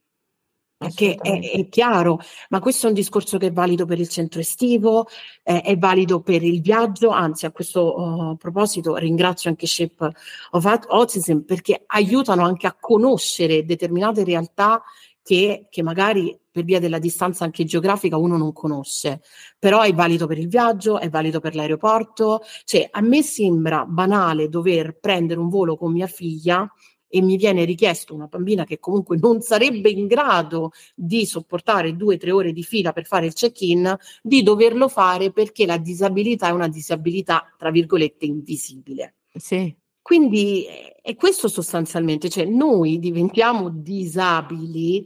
[0.77, 4.41] Perché è, è, chiaro, ma questo è un discorso che è valido per il centro
[4.41, 5.07] estivo,
[5.41, 10.11] eh, è valido per il viaggio, anzi a questo uh, proposito ringrazio anche Shape
[10.51, 14.83] of Autism perché aiutano anche a conoscere determinate realtà
[15.23, 19.19] che, che magari per via della distanza anche geografica uno non conosce,
[19.59, 24.47] però è valido per il viaggio, è valido per l'aeroporto, cioè a me sembra banale
[24.47, 26.65] dover prendere un volo con mia figlia
[27.09, 32.15] e mi viene richiesto una bambina che comunque non sarebbe in grado di sopportare due
[32.15, 36.47] o tre ore di fila per fare il check-in, di doverlo fare perché la disabilità
[36.47, 39.15] è una disabilità, tra virgolette, invisibile.
[39.33, 39.75] Sì.
[40.01, 40.65] Quindi
[41.01, 45.05] è questo sostanzialmente, cioè noi diventiamo disabili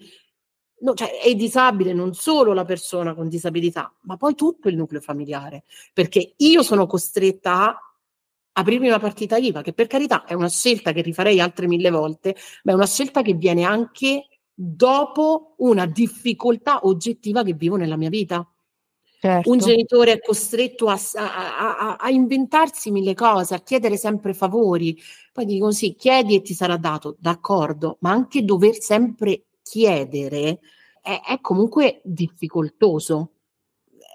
[0.81, 5.01] no, cioè è disabile non solo la persona con disabilità, ma poi tutto il nucleo
[5.01, 5.63] familiare,
[5.93, 7.79] perché io sono costretta a
[8.53, 12.35] aprirmi una partita IVA, che per carità è una scelta che rifarei altre mille volte,
[12.63, 18.09] ma è una scelta che viene anche dopo una difficoltà oggettiva che vivo nella mia
[18.09, 18.45] vita.
[19.21, 19.51] Certo.
[19.51, 24.97] Un genitore è costretto a, a, a, a, inventarsi mille cose, a chiedere sempre favori.
[25.33, 30.59] Poi dicono sì, chiedi e ti sarà dato, d'accordo, ma anche dover sempre chiedere
[31.01, 33.33] è, è comunque difficoltoso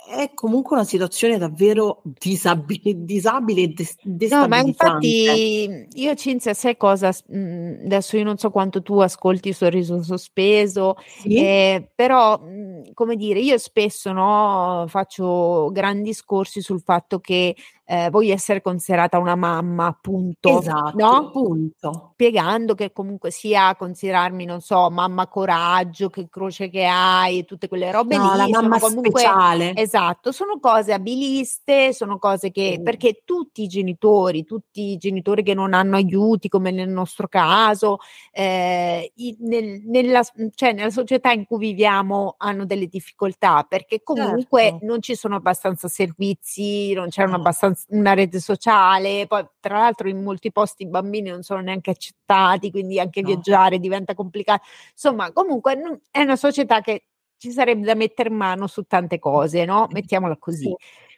[0.07, 6.77] è comunque una situazione davvero disabile, disabile e des- No, ma infatti io Cinzia, sai
[6.77, 7.11] cosa?
[7.29, 11.39] Mhmm, adesso io non so quanto tu ascolti Sorriso Sospeso, sì?
[11.39, 18.09] eh, però mhmm, come dire, io spesso no, faccio grandi discorsi sul fatto che eh,
[18.11, 20.61] voglio essere considerata una mamma, punto.
[20.61, 21.31] Esatto, no?
[21.31, 22.11] punto.
[22.15, 27.93] Spiegando che comunque sia considerarmi, non so, mamma coraggio, che croce che hai, tutte quelle
[27.93, 28.51] robe no, lì.
[28.51, 29.75] la mamma comunque, speciale.
[29.77, 32.85] Esatto, sono cose abiliste, sono cose che, mm.
[32.85, 37.99] perché tutti i genitori, tutti i genitori che non hanno aiuti, come nel nostro caso,
[38.33, 40.23] eh, nel, nella,
[40.55, 44.87] cioè nella società in cui viviamo hanno delle difficoltà, perché comunque certo.
[44.87, 50.23] non ci sono abbastanza servizi, non c'erano abbastanza una rete sociale, poi tra l'altro in
[50.23, 53.29] molti posti i bambini non sono neanche accettati, quindi anche no.
[53.29, 54.65] viaggiare diventa complicato.
[54.93, 57.07] Insomma, comunque è una società che
[57.37, 59.87] ci sarebbe da mettere mano su tante cose, no?
[59.91, 60.65] Mettiamola così.
[60.65, 60.77] Sì.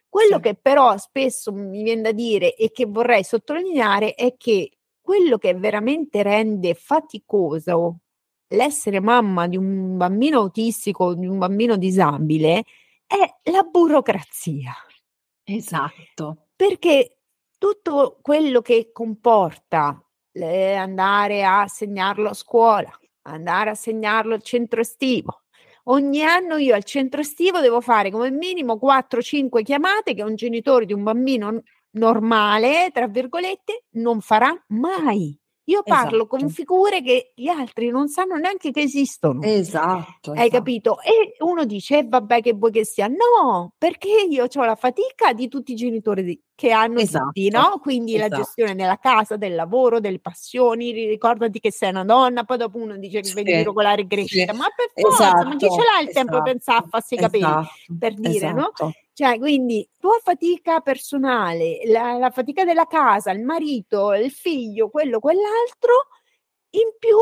[0.08, 0.42] Quello sì.
[0.42, 5.54] che però spesso mi viene da dire e che vorrei sottolineare è che quello che
[5.54, 7.98] veramente rende faticoso
[8.48, 12.64] l'essere mamma di un bambino autistico, di un bambino disabile,
[13.06, 14.72] è la burocrazia.
[15.44, 16.45] Esatto.
[16.56, 17.18] Perché
[17.58, 20.00] tutto quello che comporta
[20.44, 22.90] andare a segnarlo a scuola,
[23.22, 25.42] andare a segnarlo al centro estivo.
[25.84, 30.84] Ogni anno io al centro estivo devo fare come minimo 4-5 chiamate che un genitore
[30.84, 35.38] di un bambino normale, tra virgolette, non farà mai.
[35.68, 36.26] Io parlo esatto.
[36.26, 39.42] con figure che gli altri non sanno neanche che esistono.
[39.42, 40.30] Esatto.
[40.30, 40.50] Hai esatto.
[40.50, 41.00] capito?
[41.00, 43.08] E uno dice, eh, vabbè, che vuoi che sia?
[43.08, 47.26] No, perché io ho la fatica di tutti i genitori di, che hanno esatto.
[47.26, 47.78] tutti, no?
[47.82, 48.30] Quindi esatto.
[48.30, 52.78] la gestione della casa, del lavoro, delle passioni, ricordati che sei una donna, poi dopo
[52.78, 53.34] uno dice che sì.
[53.34, 54.58] vedi regolare crescita, sì.
[54.58, 57.46] ma per forza, ma chi ce l'ha il tempo per pensare a farsi capire?
[57.46, 57.68] Esatto.
[57.98, 58.72] Per dire, no?
[58.72, 58.92] Esatto.
[59.12, 65.20] Cioè, quindi tua fatica personale, la, la, fatica della casa, il marito, il figlio, quello,
[65.20, 66.08] quell'altro,
[66.70, 67.16] in più,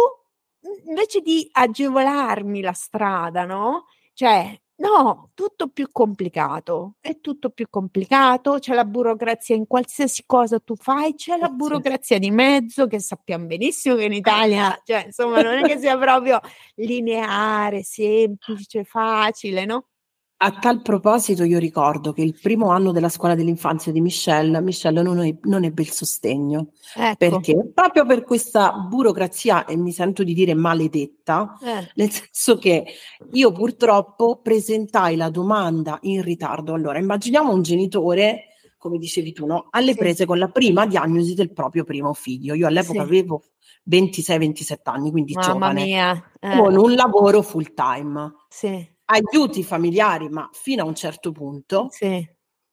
[0.87, 3.87] invece di agevolarmi la strada, no?
[4.13, 10.59] Cioè, no, tutto più complicato, è tutto più complicato, c'è la burocrazia in qualsiasi cosa
[10.61, 15.41] tu fai, c'è la burocrazia di mezzo che sappiamo benissimo che in Italia, cioè, insomma,
[15.43, 16.41] non è che sia proprio
[16.77, 19.87] lineare, semplice, facile, no?
[20.37, 25.01] A tal proposito io ricordo che il primo anno della scuola dell'infanzia di Michelle, Michelle
[25.01, 27.17] non, non ebbe il sostegno, ecco.
[27.17, 31.91] perché proprio per questa burocrazia, e mi sento di dire maledetta, eh.
[31.95, 32.85] nel senso che
[33.33, 36.75] io purtroppo presentai la domanda in ritardo.
[36.75, 39.69] Allora, immaginiamo un genitore, come dicevi tu, no?
[39.71, 39.99] alle sì.
[39.99, 42.55] prese con la prima diagnosi del proprio primo figlio.
[42.55, 43.07] Io all'epoca sì.
[43.07, 43.45] avevo
[43.89, 46.31] 26-27 anni, quindi Mamma giovane, mia.
[46.41, 46.59] Eh.
[46.59, 48.35] con un lavoro full time.
[48.49, 52.27] Sì aiuti familiari, ma fino a un certo punto, sì.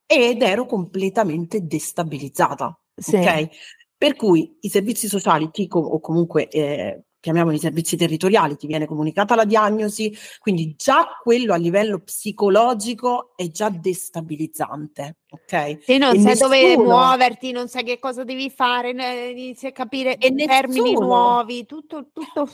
[0.06, 2.78] ed ero completamente destabilizzata.
[2.96, 3.16] Sì.
[3.16, 3.50] Ok?
[3.98, 9.36] Per cui i servizi sociali ti, o comunque eh, chiamiamoli servizi territoriali, ti viene comunicata
[9.36, 15.54] la diagnosi, quindi già quello a livello psicologico è già destabilizzante, ok?
[15.86, 16.50] E non e sai nessuno...
[16.50, 18.90] dove muoverti, non sai che cosa devi fare,
[19.30, 21.06] inizi a capire e termini nessuno...
[21.06, 22.50] nuovi, tutto, tutto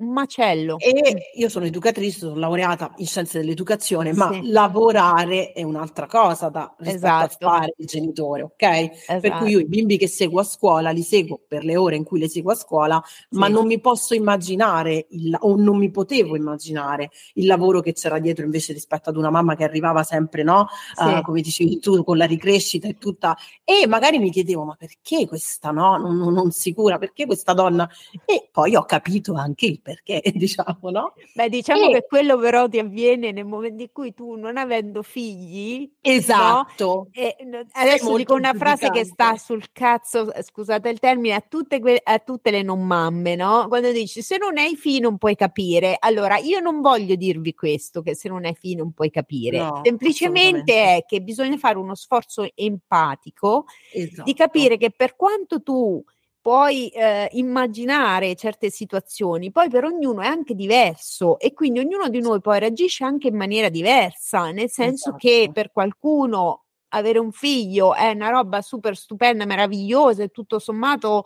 [0.00, 0.78] un macello.
[0.78, 4.50] E io sono educatrice, sono laureata in scienze dell'educazione, ma sì.
[4.50, 7.46] lavorare è un'altra cosa da esatto.
[7.46, 8.62] a fare il genitore, ok?
[8.62, 9.20] Esatto.
[9.20, 12.04] Per cui io i bimbi che seguo a scuola li seguo per le ore in
[12.04, 13.38] cui le seguo a scuola, sì.
[13.38, 18.18] ma non mi posso immaginare il, o non mi potevo immaginare il lavoro che c'era
[18.18, 20.68] dietro invece rispetto ad una mamma che arrivava sempre, no?
[20.94, 21.04] Sì.
[21.04, 23.36] Uh, come dicevi tu, con la ricrescita e tutta.
[23.64, 25.98] E magari mi chiedevo, ma perché questa no?
[25.98, 27.88] Non, non, non sicura, perché questa donna?
[28.24, 29.89] E poi ho capito anche il perché,
[30.34, 31.14] diciamo, no?
[31.34, 31.92] Beh, diciamo e...
[31.92, 36.84] che quello però ti avviene nel momento in cui tu, non avendo figli, esatto.
[36.84, 37.08] No?
[37.12, 37.36] E,
[37.72, 42.18] adesso dico una frase che sta sul cazzo, scusate il termine, a tutte, que- a
[42.18, 43.66] tutte le non mamme, no?
[43.68, 45.96] Quando dici se non hai figli non puoi capire.
[45.98, 49.58] Allora, io non voglio dirvi questo, che se non hai figli non puoi capire.
[49.58, 54.22] No, Semplicemente è che bisogna fare uno sforzo empatico esatto.
[54.22, 56.02] di capire che per quanto tu
[56.40, 62.20] puoi eh, immaginare certe situazioni, poi per ognuno è anche diverso e quindi ognuno di
[62.20, 65.16] noi poi reagisce anche in maniera diversa, nel senso esatto.
[65.16, 71.24] che per qualcuno avere un figlio è una roba super stupenda, meravigliosa e tutto sommato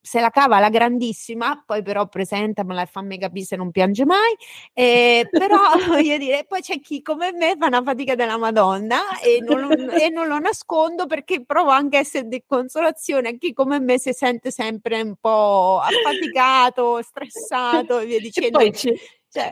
[0.00, 4.34] se la cava la grandissima, poi però presentamela e fammi capire se non piange mai,
[4.72, 9.40] eh, però voglio dire, poi c'è chi come me fa una fatica della Madonna e
[9.40, 13.80] non, e non lo nascondo perché provo anche a essere di consolazione a chi come
[13.80, 18.58] me si sente sempre un po' affaticato, stressato e via dicendo.
[18.58, 19.48] E poi cioè,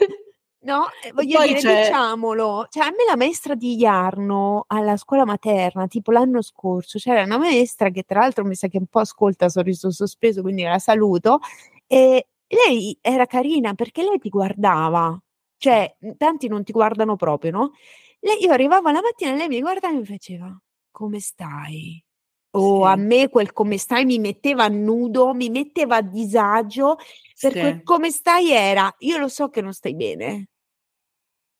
[0.63, 1.85] No, eh, voglio dire, c'è...
[1.85, 7.23] diciamolo, cioè a me la maestra di Iarno alla scuola materna, tipo l'anno scorso, c'era
[7.23, 10.79] una maestra che tra l'altro mi sa che un po' ascolta Sorriso Sospeso, quindi la
[10.79, 11.39] saluto,
[11.87, 15.19] e lei era carina perché lei ti guardava,
[15.57, 17.73] cioè tanti non ti guardano proprio, no?
[18.21, 20.55] Lei, io arrivavo la mattina e lei mi guardava e mi faceva,
[20.91, 22.05] come stai?
[22.53, 22.91] O sì.
[22.91, 26.97] a me quel come stai mi metteva a nudo, mi metteva a disagio,
[27.39, 27.83] perché sì.
[27.85, 30.49] come stai era, io lo so che non stai bene,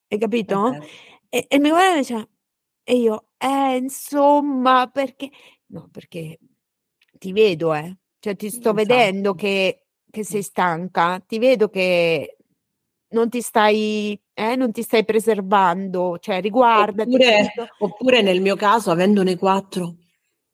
[0.09, 0.59] hai capito?
[0.59, 0.89] Okay.
[1.29, 2.29] E, e, mi guarda e dice,
[2.83, 5.31] e io, eh, insomma, perché,
[5.67, 6.39] no, perché
[7.19, 12.37] ti vedo, eh, cioè ti sto vedendo che, che sei stanca, ti vedo che
[13.11, 17.15] non ti stai, eh, non ti stai preservando, cioè riguardati.
[17.15, 19.95] Oppure, oppure nel mio caso, avendone quattro,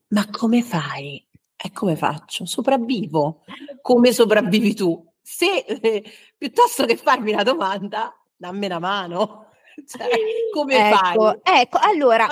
[0.09, 1.25] ma come fai?
[1.57, 2.45] E come faccio?
[2.45, 3.42] Sopravvivo.
[3.81, 5.05] Come sopravvivi tu?
[5.23, 6.05] Se eh,
[6.37, 9.45] piuttosto che farmi una domanda, dammi una mano.
[9.87, 10.09] Cioè,
[10.55, 11.61] come ecco, fai?
[11.61, 12.27] Ecco, allora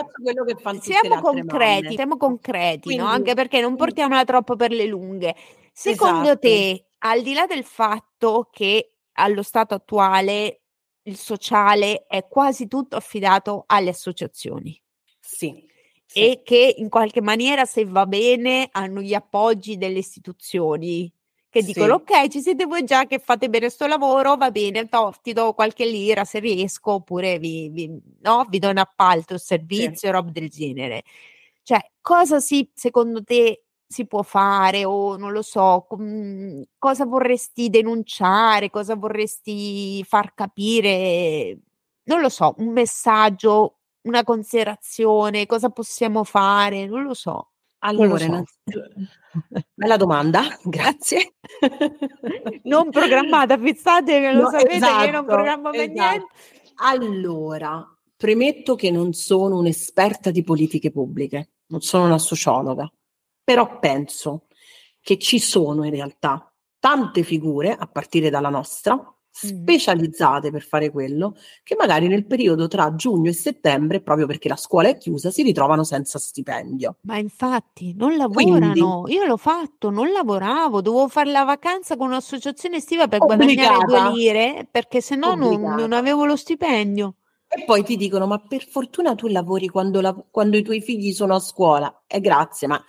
[0.81, 3.09] siamo concreti, siamo concreti, Quindi, no?
[3.09, 5.37] anche perché non portiamola troppo per le lunghe.
[5.71, 6.39] Secondo esatto.
[6.39, 10.63] te, al di là del fatto che allo stato attuale
[11.03, 14.81] il sociale è quasi tutto affidato alle associazioni?
[15.21, 15.73] Sì
[16.13, 21.13] e che in qualche maniera, se va bene, hanno gli appoggi delle istituzioni
[21.55, 21.73] che sì.
[21.73, 25.33] dicono ok, ci siete voi già che fate bene questo lavoro, va bene, to, ti
[25.33, 30.09] do qualche lira se riesco, oppure vi, vi, no, vi do un appalto, un servizio,
[30.09, 30.11] sì.
[30.11, 31.05] roba del genere.
[31.63, 37.71] Cioè, cosa si, secondo te si può fare o non lo so, com, cosa vorresti
[37.71, 41.57] denunciare, cosa vorresti far capire,
[42.07, 46.87] non lo so, un messaggio una considerazione, cosa possiamo fare?
[46.87, 47.51] Non lo so.
[47.79, 48.83] Allora, non so.
[49.75, 51.35] bella domanda, grazie.
[52.63, 55.93] non programmata, fissate che lo no, sapete esatto, che io non programmo esatto.
[55.93, 56.27] niente.
[56.77, 62.91] Allora, premetto che non sono un'esperta di politiche pubbliche, non sono una sociologa,
[63.43, 64.47] però penso
[65.01, 71.35] che ci sono in realtà tante figure, a partire dalla nostra, specializzate per fare quello,
[71.65, 75.43] che magari nel periodo tra giugno e settembre, proprio perché la scuola è chiusa, si
[75.43, 76.99] ritrovano senza stipendio.
[77.03, 82.09] Ma infatti non lavorano, Quindi, io l'ho fatto, non lavoravo, dovevo fare la vacanza con
[82.09, 87.17] un'associazione estiva per obbligata, guadagnare due lire, perché se no non, non, avevo lo stipendio.
[87.49, 91.13] E poi ti dicono, ma per fortuna tu lavori quando, la, quando i tuoi figli
[91.13, 92.03] sono a scuola.
[92.07, 92.83] E eh, grazie, ma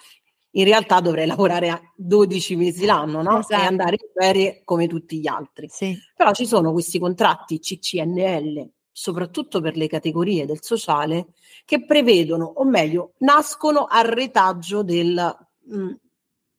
[0.56, 3.40] in realtà dovrei lavorare a 12 mesi l'anno no?
[3.40, 3.62] esatto.
[3.62, 5.68] e andare in ferie come tutti gli altri.
[5.70, 5.98] Sì.
[6.16, 11.28] Però ci sono questi contratti CCNL, soprattutto per le categorie del sociale,
[11.66, 15.92] che prevedono, o meglio, nascono al retaggio del, mh, mm,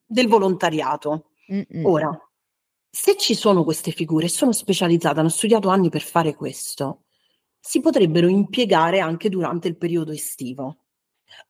[0.05, 1.31] del volontariato.
[1.51, 1.85] Mm-mm.
[1.85, 2.29] Ora,
[2.89, 7.05] se ci sono queste figure, sono specializzate, hanno studiato anni per fare questo,
[7.59, 10.83] si potrebbero impiegare anche durante il periodo estivo.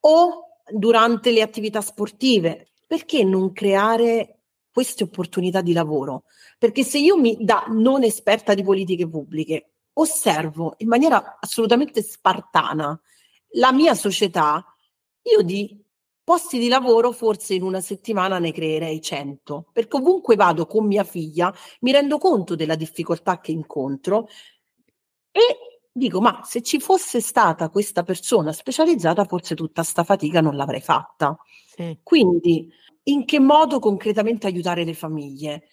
[0.02, 2.72] O durante le attività sportive.
[2.86, 4.40] Perché non creare
[4.72, 6.24] queste opportunità di lavoro?
[6.58, 13.00] Perché se io mi, da non esperta di politiche pubbliche, osservo in maniera assolutamente spartana
[13.52, 14.64] la mia società,
[15.24, 15.84] io di
[16.24, 21.04] posti di lavoro forse in una settimana ne creerei 100, perché ovunque vado con mia
[21.04, 24.28] figlia mi rendo conto della difficoltà che incontro
[25.32, 30.56] e dico, ma se ci fosse stata questa persona specializzata, forse tutta sta fatica non
[30.56, 31.38] l'avrei fatta.
[31.76, 31.98] Sì.
[32.04, 32.70] Quindi,
[33.04, 35.68] in che modo concretamente aiutare le famiglie?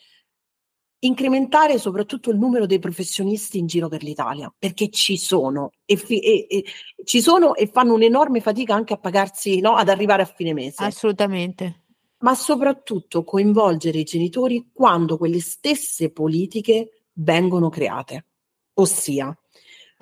[1.01, 6.21] Incrementare soprattutto il numero dei professionisti in giro per l'Italia, perché ci sono e, fi-
[6.21, 6.65] e, e
[7.05, 10.83] ci sono e fanno un'enorme fatica anche a pagarsi, no, ad arrivare a fine mese.
[10.83, 11.83] Assolutamente.
[12.19, 18.27] Ma soprattutto coinvolgere i genitori quando quelle stesse politiche vengono create.
[18.75, 19.37] Ossia,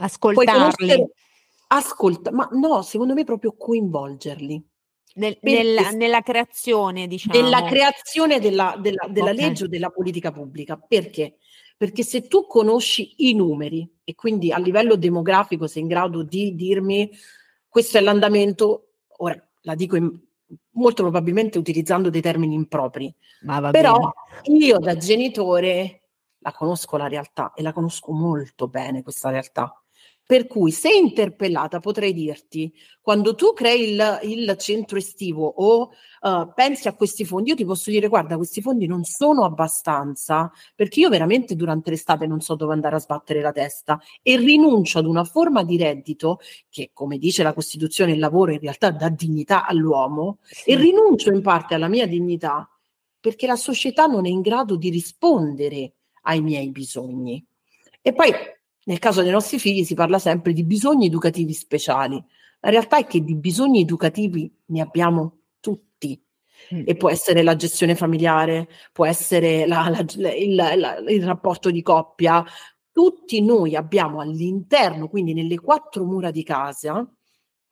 [0.04, 1.06] Ascoltarli.
[1.68, 4.62] Ascolta, ma no, secondo me proprio coinvolgerli.
[5.14, 7.38] Nel, nella, nella, creazione, diciamo.
[7.38, 9.36] Nella creazione della, della, della okay.
[9.36, 10.76] legge o della politica pubblica.
[10.76, 11.36] Perché?
[11.76, 16.54] Perché se tu conosci i numeri e quindi a livello demografico sei in grado di
[16.54, 17.10] dirmi
[17.68, 20.18] questo è l'andamento, ora la dico in
[20.72, 23.14] molto probabilmente utilizzando dei termini impropri.
[23.70, 24.58] Però bene.
[24.58, 26.02] io da genitore
[26.38, 29.81] la conosco la realtà e la conosco molto bene questa realtà.
[30.32, 32.72] Per cui, se interpellata, potrei dirti,
[33.02, 35.90] quando tu crei il, il centro estivo o
[36.22, 40.50] uh, pensi a questi fondi, io ti posso dire, guarda, questi fondi non sono abbastanza,
[40.74, 45.00] perché io veramente durante l'estate non so dove andare a sbattere la testa e rinuncio
[45.00, 46.38] ad una forma di reddito
[46.70, 50.70] che, come dice la Costituzione, il lavoro in realtà dà dignità all'uomo, sì.
[50.70, 52.66] e rinuncio in parte alla mia dignità
[53.20, 57.44] perché la società non è in grado di rispondere ai miei bisogni.
[58.00, 58.32] E poi
[58.84, 62.22] nel caso dei nostri figli si parla sempre di bisogni educativi speciali.
[62.60, 66.20] La realtà è che di bisogni educativi ne abbiamo tutti.
[66.74, 66.82] Mm.
[66.86, 71.82] E può essere la gestione familiare, può essere la, la, il, la, il rapporto di
[71.82, 72.44] coppia.
[72.90, 77.08] Tutti noi abbiamo all'interno, quindi nelle quattro mura di casa,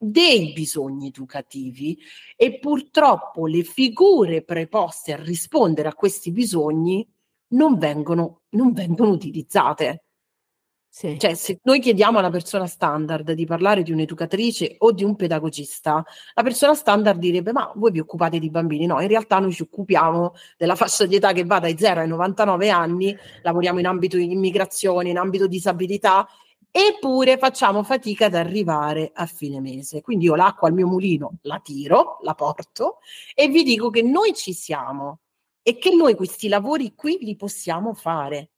[0.02, 1.98] dei bisogni educativi
[2.34, 7.06] e purtroppo le figure preposte a rispondere a questi bisogni
[7.48, 10.04] non vengono, non vengono utilizzate.
[10.92, 11.16] Sì.
[11.20, 16.04] Cioè, se noi chiediamo alla persona standard di parlare di un'educatrice o di un pedagogista,
[16.34, 18.86] la persona standard direbbe: Ma voi vi occupate di bambini?
[18.86, 22.08] No, in realtà noi ci occupiamo della fascia di età che va dai 0 ai
[22.08, 26.26] 99 anni, lavoriamo in ambito immigrazione, in ambito disabilità,
[26.72, 30.00] eppure facciamo fatica ad arrivare a fine mese.
[30.02, 32.98] Quindi io l'acqua al mio mulino la tiro, la porto
[33.34, 35.20] e vi dico che noi ci siamo
[35.62, 38.50] e che noi questi lavori qui li possiamo fare.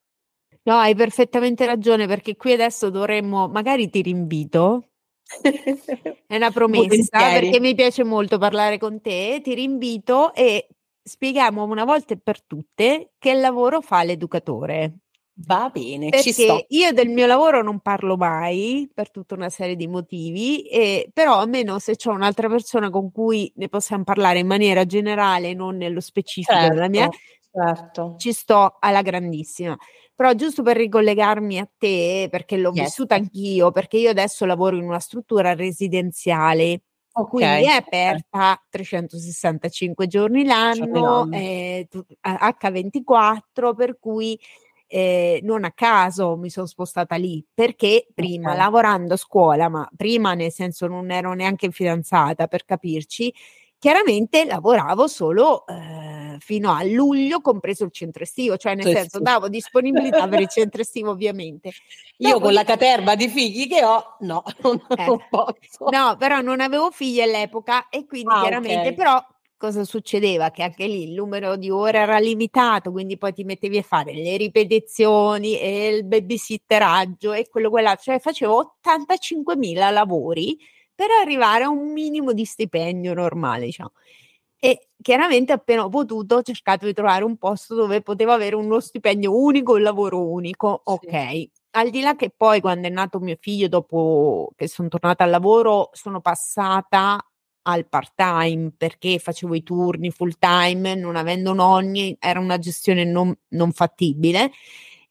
[0.65, 4.91] No, hai perfettamente ragione perché qui adesso dovremmo, magari ti rinvito,
[6.27, 10.69] è una promessa perché mi piace molto parlare con te, ti rinvito e
[11.03, 14.99] spieghiamo una volta per tutte che lavoro fa l'educatore.
[15.35, 19.89] Va bene, perché io del mio lavoro non parlo mai per tutta una serie di
[19.89, 24.85] motivi, e, però almeno se c'è un'altra persona con cui ne possiamo parlare in maniera
[24.85, 27.09] generale, non nello specifico certo, della mia,
[27.51, 28.15] certo.
[28.19, 29.77] ci sto alla grandissima.
[30.15, 32.85] Però giusto per ricollegarmi a te, perché l'ho yes.
[32.85, 36.83] vissuta anch'io, perché io adesso lavoro in una struttura residenziale,
[37.13, 37.29] okay.
[37.29, 41.89] quindi è aperta 365 giorni l'anno, eh,
[42.21, 44.39] H24, per cui
[44.95, 48.61] eh, non a caso mi sono spostata lì perché prima okay.
[48.61, 53.33] lavorando a scuola, ma prima nel senso non ero neanche fidanzata per capirci,
[53.79, 59.49] chiaramente lavoravo solo eh, fino a luglio, compreso il centro estivo, cioè nel senso davo
[59.49, 61.71] disponibilità per il centro estivo ovviamente.
[62.19, 65.89] Io Dopo, con la caterva di figli che ho, no, non, eh, non posso.
[65.91, 68.95] No, però non avevo figli all'epoca e quindi ah, chiaramente, okay.
[68.95, 69.25] però
[69.57, 70.51] cosa succedeva?
[70.51, 74.13] Che anche lì il numero di ore era limitato, quindi poi ti mettevi a fare
[74.13, 80.59] le ripetizioni e il babysitteraggio e quello quella, cioè facevo 85.000 lavori
[80.93, 83.93] per arrivare a un minimo di stipendio normale, diciamo.
[84.65, 88.79] E chiaramente appena ho potuto ho cercato di trovare un posto dove potevo avere uno
[88.79, 90.83] stipendio unico, un lavoro unico.
[90.85, 91.11] Ok.
[91.11, 91.51] Sì.
[91.71, 95.31] Al di là che poi quando è nato mio figlio, dopo che sono tornata al
[95.31, 97.19] lavoro, sono passata
[97.63, 103.03] al part time perché facevo i turni full time, non avendo nonni, era una gestione
[103.03, 104.53] non, non fattibile.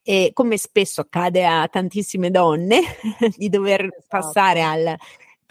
[0.01, 2.79] E come spesso accade a tantissime donne
[3.35, 4.05] di dover esatto.
[4.07, 4.95] passare al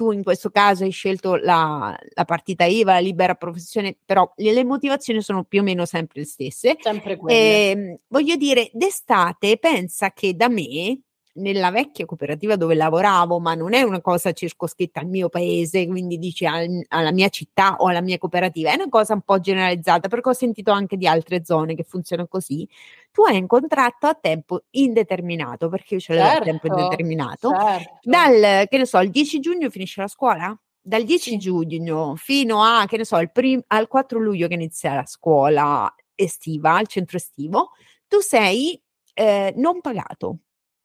[0.00, 4.54] tu in questo caso hai scelto la, la partita IVA, la libera professione, però le,
[4.54, 6.78] le, motivazioni sono più o meno sempre le stesse.
[6.80, 7.38] Sempre quelle.
[7.38, 10.98] E, ehm, voglio dire, d'estate pensa che da me
[11.34, 16.16] nella vecchia cooperativa dove lavoravo, ma non è una cosa circoscritta al mio paese, quindi
[16.16, 20.08] dici al, alla mia città o alla mia cooperativa, è una cosa un po' generalizzata
[20.08, 22.66] perché ho sentito anche di altre zone che funzionano così.
[23.12, 26.82] Tu hai un contratto a tempo indeterminato, perché io ce l'ho certo, a tempo certo,
[26.82, 27.98] indeterminato, certo.
[28.02, 30.56] dal che ne so, il 10 giugno finisce la scuola?
[30.80, 35.06] Dal 10 giugno fino a, che ne so, prim- al 4 luglio che inizia la
[35.06, 37.70] scuola estiva, il centro estivo,
[38.06, 38.80] tu sei
[39.14, 40.38] eh, non pagato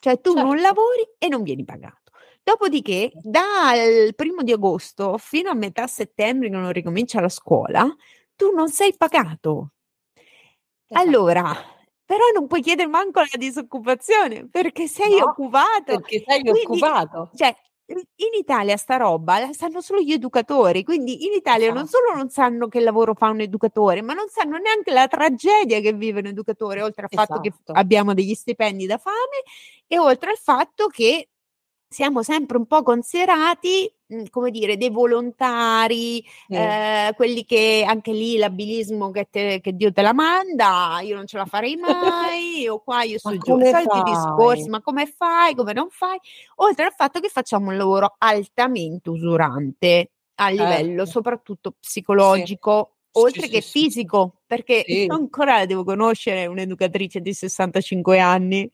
[0.06, 0.48] cioè tu certo.
[0.48, 2.12] non lavori e non vieni pagato.
[2.44, 7.88] Dopodiché, dal primo di agosto fino a metà settembre, che non ricomincia la scuola,
[8.36, 9.72] tu non sei pagato.
[10.14, 11.02] Esatto.
[11.02, 11.52] Allora,
[12.06, 15.98] però non puoi chiedere manco la disoccupazione perché sei no, occupato.
[15.98, 17.32] Perché sei Quindi, occupato.
[17.34, 17.56] Cioè,
[17.88, 21.78] in Italia sta roba la sanno solo gli educatori, quindi in Italia esatto.
[21.78, 25.80] non solo non sanno che lavoro fa un educatore, ma non sanno neanche la tragedia
[25.80, 27.34] che vive un educatore, oltre al esatto.
[27.34, 27.72] fatto che esatto.
[27.74, 29.44] abbiamo degli stipendi da fame
[29.86, 31.30] e oltre al fatto che
[31.88, 33.92] siamo sempre un po' considerati,
[34.30, 36.56] come dire, dei volontari, mm.
[36.56, 41.26] eh, quelli che anche lì l'abilismo che, te, che, Dio te la manda, io non
[41.26, 45.74] ce la farei mai, o qua io sto giù, soliti discorsi, ma come fai, come
[45.74, 46.18] non fai?
[46.58, 50.12] Oltre al fatto che facciamo un lavoro altamente usurante.
[50.36, 51.12] a livello certo.
[51.12, 53.22] soprattutto psicologico, sì.
[53.22, 58.70] oltre sì, che sì, fisico, perché io ancora devo conoscere un'educatrice di 65 anni,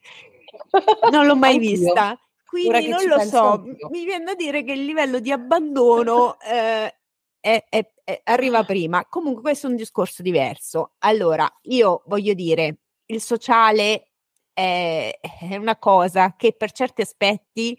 [1.10, 2.18] non l'ho mai vista.
[2.52, 6.98] Quindi non lo so, mi viene da dire che il livello di abbandono eh,
[7.40, 9.06] è, è, è, arriva prima.
[9.06, 10.92] Comunque questo è un discorso diverso.
[10.98, 14.10] Allora, io voglio dire, il sociale
[14.52, 17.74] è, è una cosa che per certi aspetti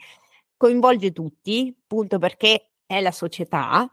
[0.58, 3.88] coinvolge tutti, appunto perché è la società,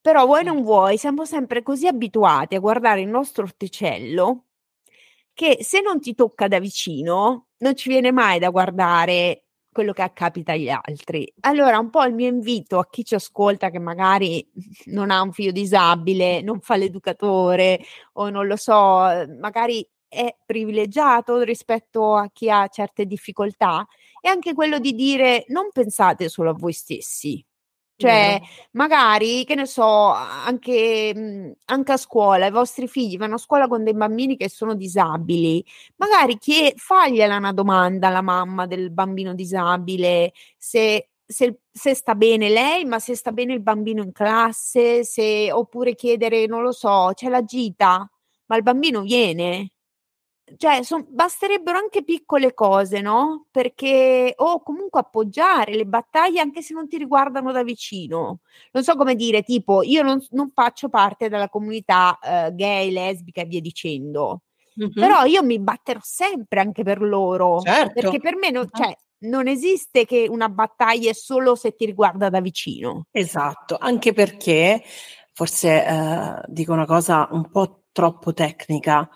[0.00, 4.46] però vuoi non vuoi, siamo sempre così abituati a guardare il nostro orticello
[5.32, 9.43] che se non ti tocca da vicino non ci viene mai da guardare
[9.74, 11.30] quello che accapita agli altri.
[11.40, 14.48] Allora, un po' il mio invito a chi ci ascolta che magari
[14.86, 17.80] non ha un figlio disabile, non fa l'educatore
[18.14, 18.72] o non lo so,
[19.38, 23.84] magari è privilegiato rispetto a chi ha certe difficoltà,
[24.20, 27.44] è anche quello di dire non pensate solo a voi stessi.
[28.00, 28.40] Cioè,
[28.72, 33.68] magari, che ne so, anche, mhmm, anche a scuola, i vostri figli vanno a scuola
[33.68, 35.64] con dei bambini che sono disabili,
[35.96, 42.50] magari chie- fagliela una domanda alla mamma del bambino disabile, se se, se, sta bene
[42.50, 47.12] lei, ma se sta bene il bambino in classe, se, oppure chiedere, non lo so,
[47.14, 48.06] c'è la gita,
[48.46, 49.70] ma il bambino viene
[50.56, 53.46] cioè, son, basterebbero anche piccole cose, no?
[53.50, 58.40] Perché, o comunque appoggiare le battaglie anche se non ti riguardano da vicino.
[58.72, 63.42] Non so come dire, tipo, io non, non faccio parte della comunità uh, gay, lesbica
[63.42, 64.42] e via dicendo.
[64.80, 64.92] Mm-hmm.
[64.92, 67.60] Però io mi batterò sempre anche per loro.
[67.60, 68.00] Certo.
[68.00, 72.28] Perché per me non, cioè, non esiste che una battaglia è solo se ti riguarda
[72.28, 73.06] da vicino.
[73.10, 74.82] Esatto, anche perché
[75.32, 79.08] forse eh, dico una cosa un po' troppo tecnica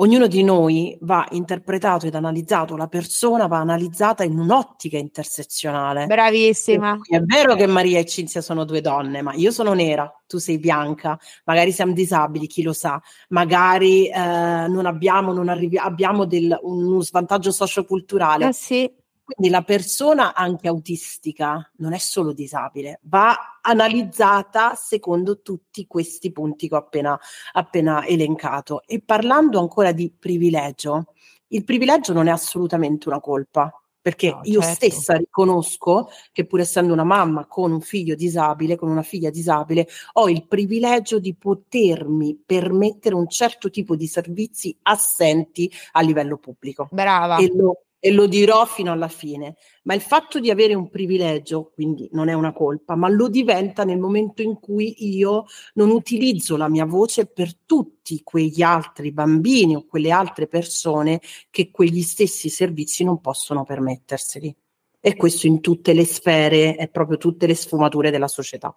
[0.00, 6.06] ognuno di noi va interpretato ed analizzato, la persona va analizzata in un'ottica intersezionale.
[6.06, 6.98] Bravissima.
[7.08, 10.58] È vero che Maria e Cinzia sono due donne, ma io sono nera, tu sei
[10.58, 16.56] bianca, magari siamo disabili, chi lo sa, magari eh, non abbiamo, non arrivi- abbiamo del,
[16.62, 18.44] uno svantaggio socioculturale.
[18.46, 18.90] Ah, sì.
[19.28, 26.66] Quindi la persona anche autistica non è solo disabile, va analizzata secondo tutti questi punti
[26.66, 27.20] che ho appena,
[27.52, 28.82] appena elencato.
[28.86, 31.12] E parlando ancora di privilegio,
[31.48, 33.70] il privilegio non è assolutamente una colpa,
[34.00, 34.76] perché no, io certo.
[34.76, 39.86] stessa riconosco che pur essendo una mamma con un figlio disabile, con una figlia disabile,
[40.14, 46.88] ho il privilegio di potermi permettere un certo tipo di servizi assenti a livello pubblico.
[46.90, 47.36] Brava.
[47.36, 51.70] E lo, e lo dirò fino alla fine, ma il fatto di avere un privilegio,
[51.74, 56.56] quindi non è una colpa, ma lo diventa nel momento in cui io non utilizzo
[56.56, 61.20] la mia voce per tutti quegli altri bambini o quelle altre persone
[61.50, 64.54] che quegli stessi servizi non possono permetterseli.
[65.00, 68.76] E questo in tutte le sfere e proprio tutte le sfumature della società.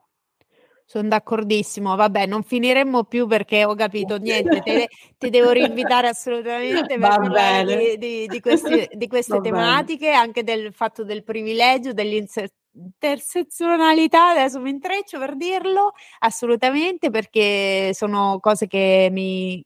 [0.92, 6.98] Sono d'accordissimo, vabbè, non finiremmo più perché ho capito niente, te, ti devo rinvitare assolutamente
[6.98, 10.18] per parlare di, di, di, questi, di, queste Va tematiche, bene.
[10.18, 18.68] anche del fatto del privilegio, dell'intersezionalità, adesso mi intreccio per dirlo, assolutamente, perché sono cose
[18.68, 19.64] che mi,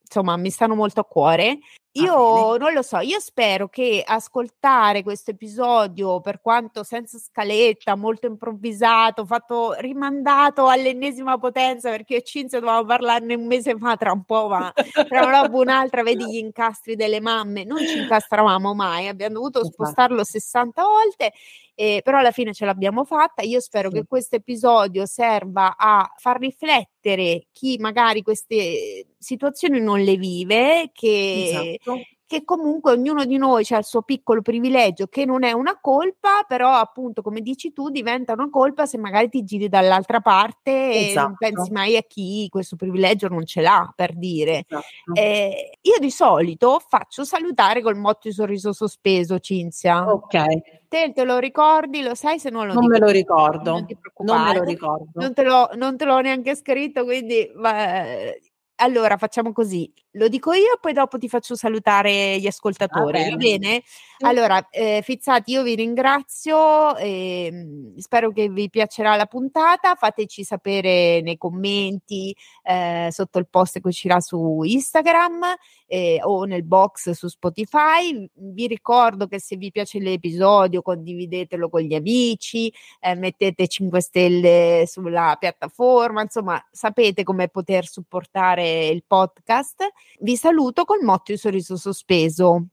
[0.00, 1.58] insomma, mi stanno molto a cuore
[1.92, 8.26] io non lo so, io spero che ascoltare questo episodio, per quanto senza scaletta, molto
[8.26, 14.12] improvvisato, fatto rimandato all'ennesima potenza, perché io e Cinzia dovevamo parlarne un mese fa, tra
[14.12, 14.72] un po', ma
[15.08, 19.60] tra una roba un'altra, vedi gli incastri delle mamme, non ci incastravamo mai, abbiamo dovuto
[19.60, 19.72] esatto.
[19.72, 21.32] spostarlo 60 volte
[21.80, 23.42] eh, però alla fine ce l'abbiamo fatta.
[23.42, 23.98] Io spero sì.
[23.98, 31.78] che questo episodio serva a far riflettere chi magari queste situazioni non le vive, che,
[31.78, 35.78] esatto che comunque ognuno di noi ha il suo piccolo privilegio che non è una
[35.80, 40.90] colpa, però appunto come dici tu diventa una colpa se magari ti giri dall'altra parte
[40.90, 40.92] esatto.
[40.92, 41.36] e non esatto.
[41.38, 44.66] pensi mai a chi questo privilegio non ce l'ha per dire.
[44.68, 45.14] Esatto.
[45.14, 50.12] Eh, io di solito faccio salutare col motto di sorriso sospeso, Cinzia.
[50.12, 50.86] Ok.
[50.86, 52.02] Te, te lo ricordi?
[52.02, 53.70] Lo sai se non lo Non dico, me lo ricordo.
[53.72, 53.86] Non,
[54.18, 55.10] non me lo ricordo.
[55.14, 58.34] Non te, lo, non te l'ho neanche scritto, quindi va,
[58.80, 63.82] allora facciamo così, lo dico io, poi dopo ti faccio salutare gli ascoltatori, va bene?
[64.20, 71.20] Allora, eh, Fizzati, io vi ringrazio, eh, spero che vi piacerà la puntata, fateci sapere
[71.20, 75.44] nei commenti eh, sotto il post che uscirà su Instagram
[75.86, 78.28] eh, o nel box su Spotify.
[78.34, 84.82] Vi ricordo che se vi piace l'episodio condividetelo con gli amici, eh, mettete 5 stelle
[84.88, 89.86] sulla piattaforma, insomma sapete come poter supportare il podcast.
[90.20, 92.66] Vi saluto col motto di sorriso sospeso.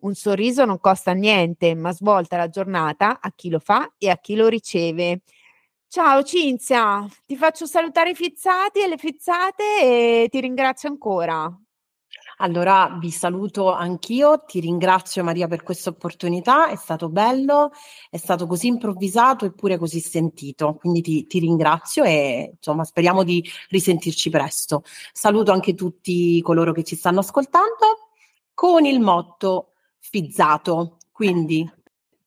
[0.00, 4.18] Un sorriso non costa niente, ma svolta la giornata a chi lo fa e a
[4.18, 5.22] chi lo riceve.
[5.88, 11.52] Ciao Cinzia, ti faccio salutare i fizzati e le fizzate e ti ringrazio ancora.
[12.42, 17.70] Allora vi saluto anch'io, ti ringrazio Maria per questa opportunità, è stato bello,
[18.08, 23.44] è stato così improvvisato eppure così sentito, quindi ti, ti ringrazio e insomma speriamo di
[23.68, 24.84] risentirci presto.
[25.12, 28.08] Saluto anche tutti coloro che ci stanno ascoltando
[28.54, 31.70] con il motto fizzato, quindi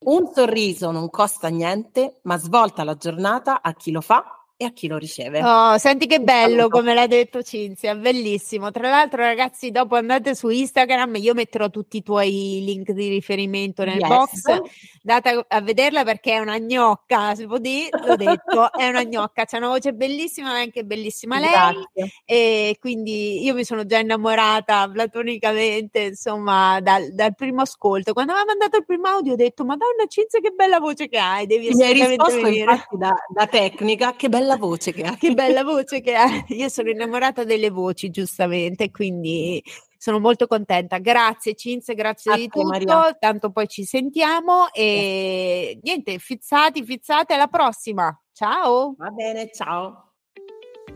[0.06, 4.72] un sorriso non costa niente, ma svolta la giornata a chi lo fa e a
[4.72, 5.44] chi lo riceve.
[5.44, 8.72] Oh, senti che bello come l'ha detto Cinzia, bellissimo.
[8.72, 13.84] Tra l'altro ragazzi, dopo andate su Instagram, io metterò tutti i tuoi link di riferimento
[13.84, 14.08] nel yes.
[14.08, 14.62] box,
[15.04, 19.46] andate a vederla perché è una gnocca, si può dire, l'ho detto, è una gnocca,
[19.46, 22.22] c'è una voce bellissima, ma anche bellissima lei Grazie.
[22.24, 28.14] e quindi io mi sono già innamorata platonicamente, insomma, dal, dal primo ascolto.
[28.14, 31.18] Quando mi ha mandato il primo audio ho detto "Madonna Cinzia, che bella voce che
[31.18, 32.72] hai, devi mi hai risposto venire.
[32.72, 35.16] infatti da, da tecnica, che bella voce che ha.
[35.16, 36.28] Che bella voce che ha.
[36.50, 39.64] Io sono innamorata delle voci, giustamente, quindi
[39.98, 40.98] sono molto contenta.
[40.98, 42.68] Grazie Cinzia, grazie A di te, tutto.
[42.68, 43.16] Maria.
[43.20, 48.14] Tanto poi ci sentiamo e niente, fizzati, fizzate, alla prossima.
[48.34, 48.96] Ciao.
[48.98, 50.12] Va bene, ciao.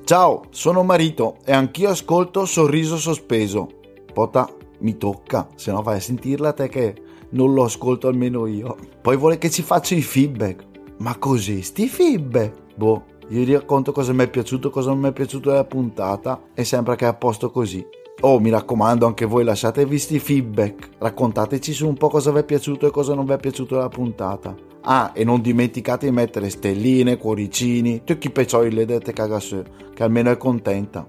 [0.04, 3.68] Ciao, sono Marito e anch'io ascolto Sorriso Sospeso.
[4.14, 6.96] Pota, mi tocca, se no vai a sentirla te che
[7.30, 8.78] non lo ascolto almeno io.
[9.02, 10.66] Poi vuole che ci faccia i feedback.
[11.00, 12.76] Ma così, sti feedback?
[12.76, 16.64] Boh, vi racconto cosa mi è piaciuto, cosa non mi è piaciuto della puntata e
[16.64, 17.86] sembra che è a posto così.
[18.22, 20.90] Oh, mi raccomando, anche voi lasciatevi questi feedback.
[20.98, 23.90] Raccontateci su un po' cosa vi è piaciuto e cosa non vi è piaciuto della
[23.90, 24.56] puntata.
[24.82, 29.64] Ah, e non dimenticate di mettere stelline, cuoricini, tutti i peccioli le dette cagasse,
[29.94, 31.06] che almeno è contenta.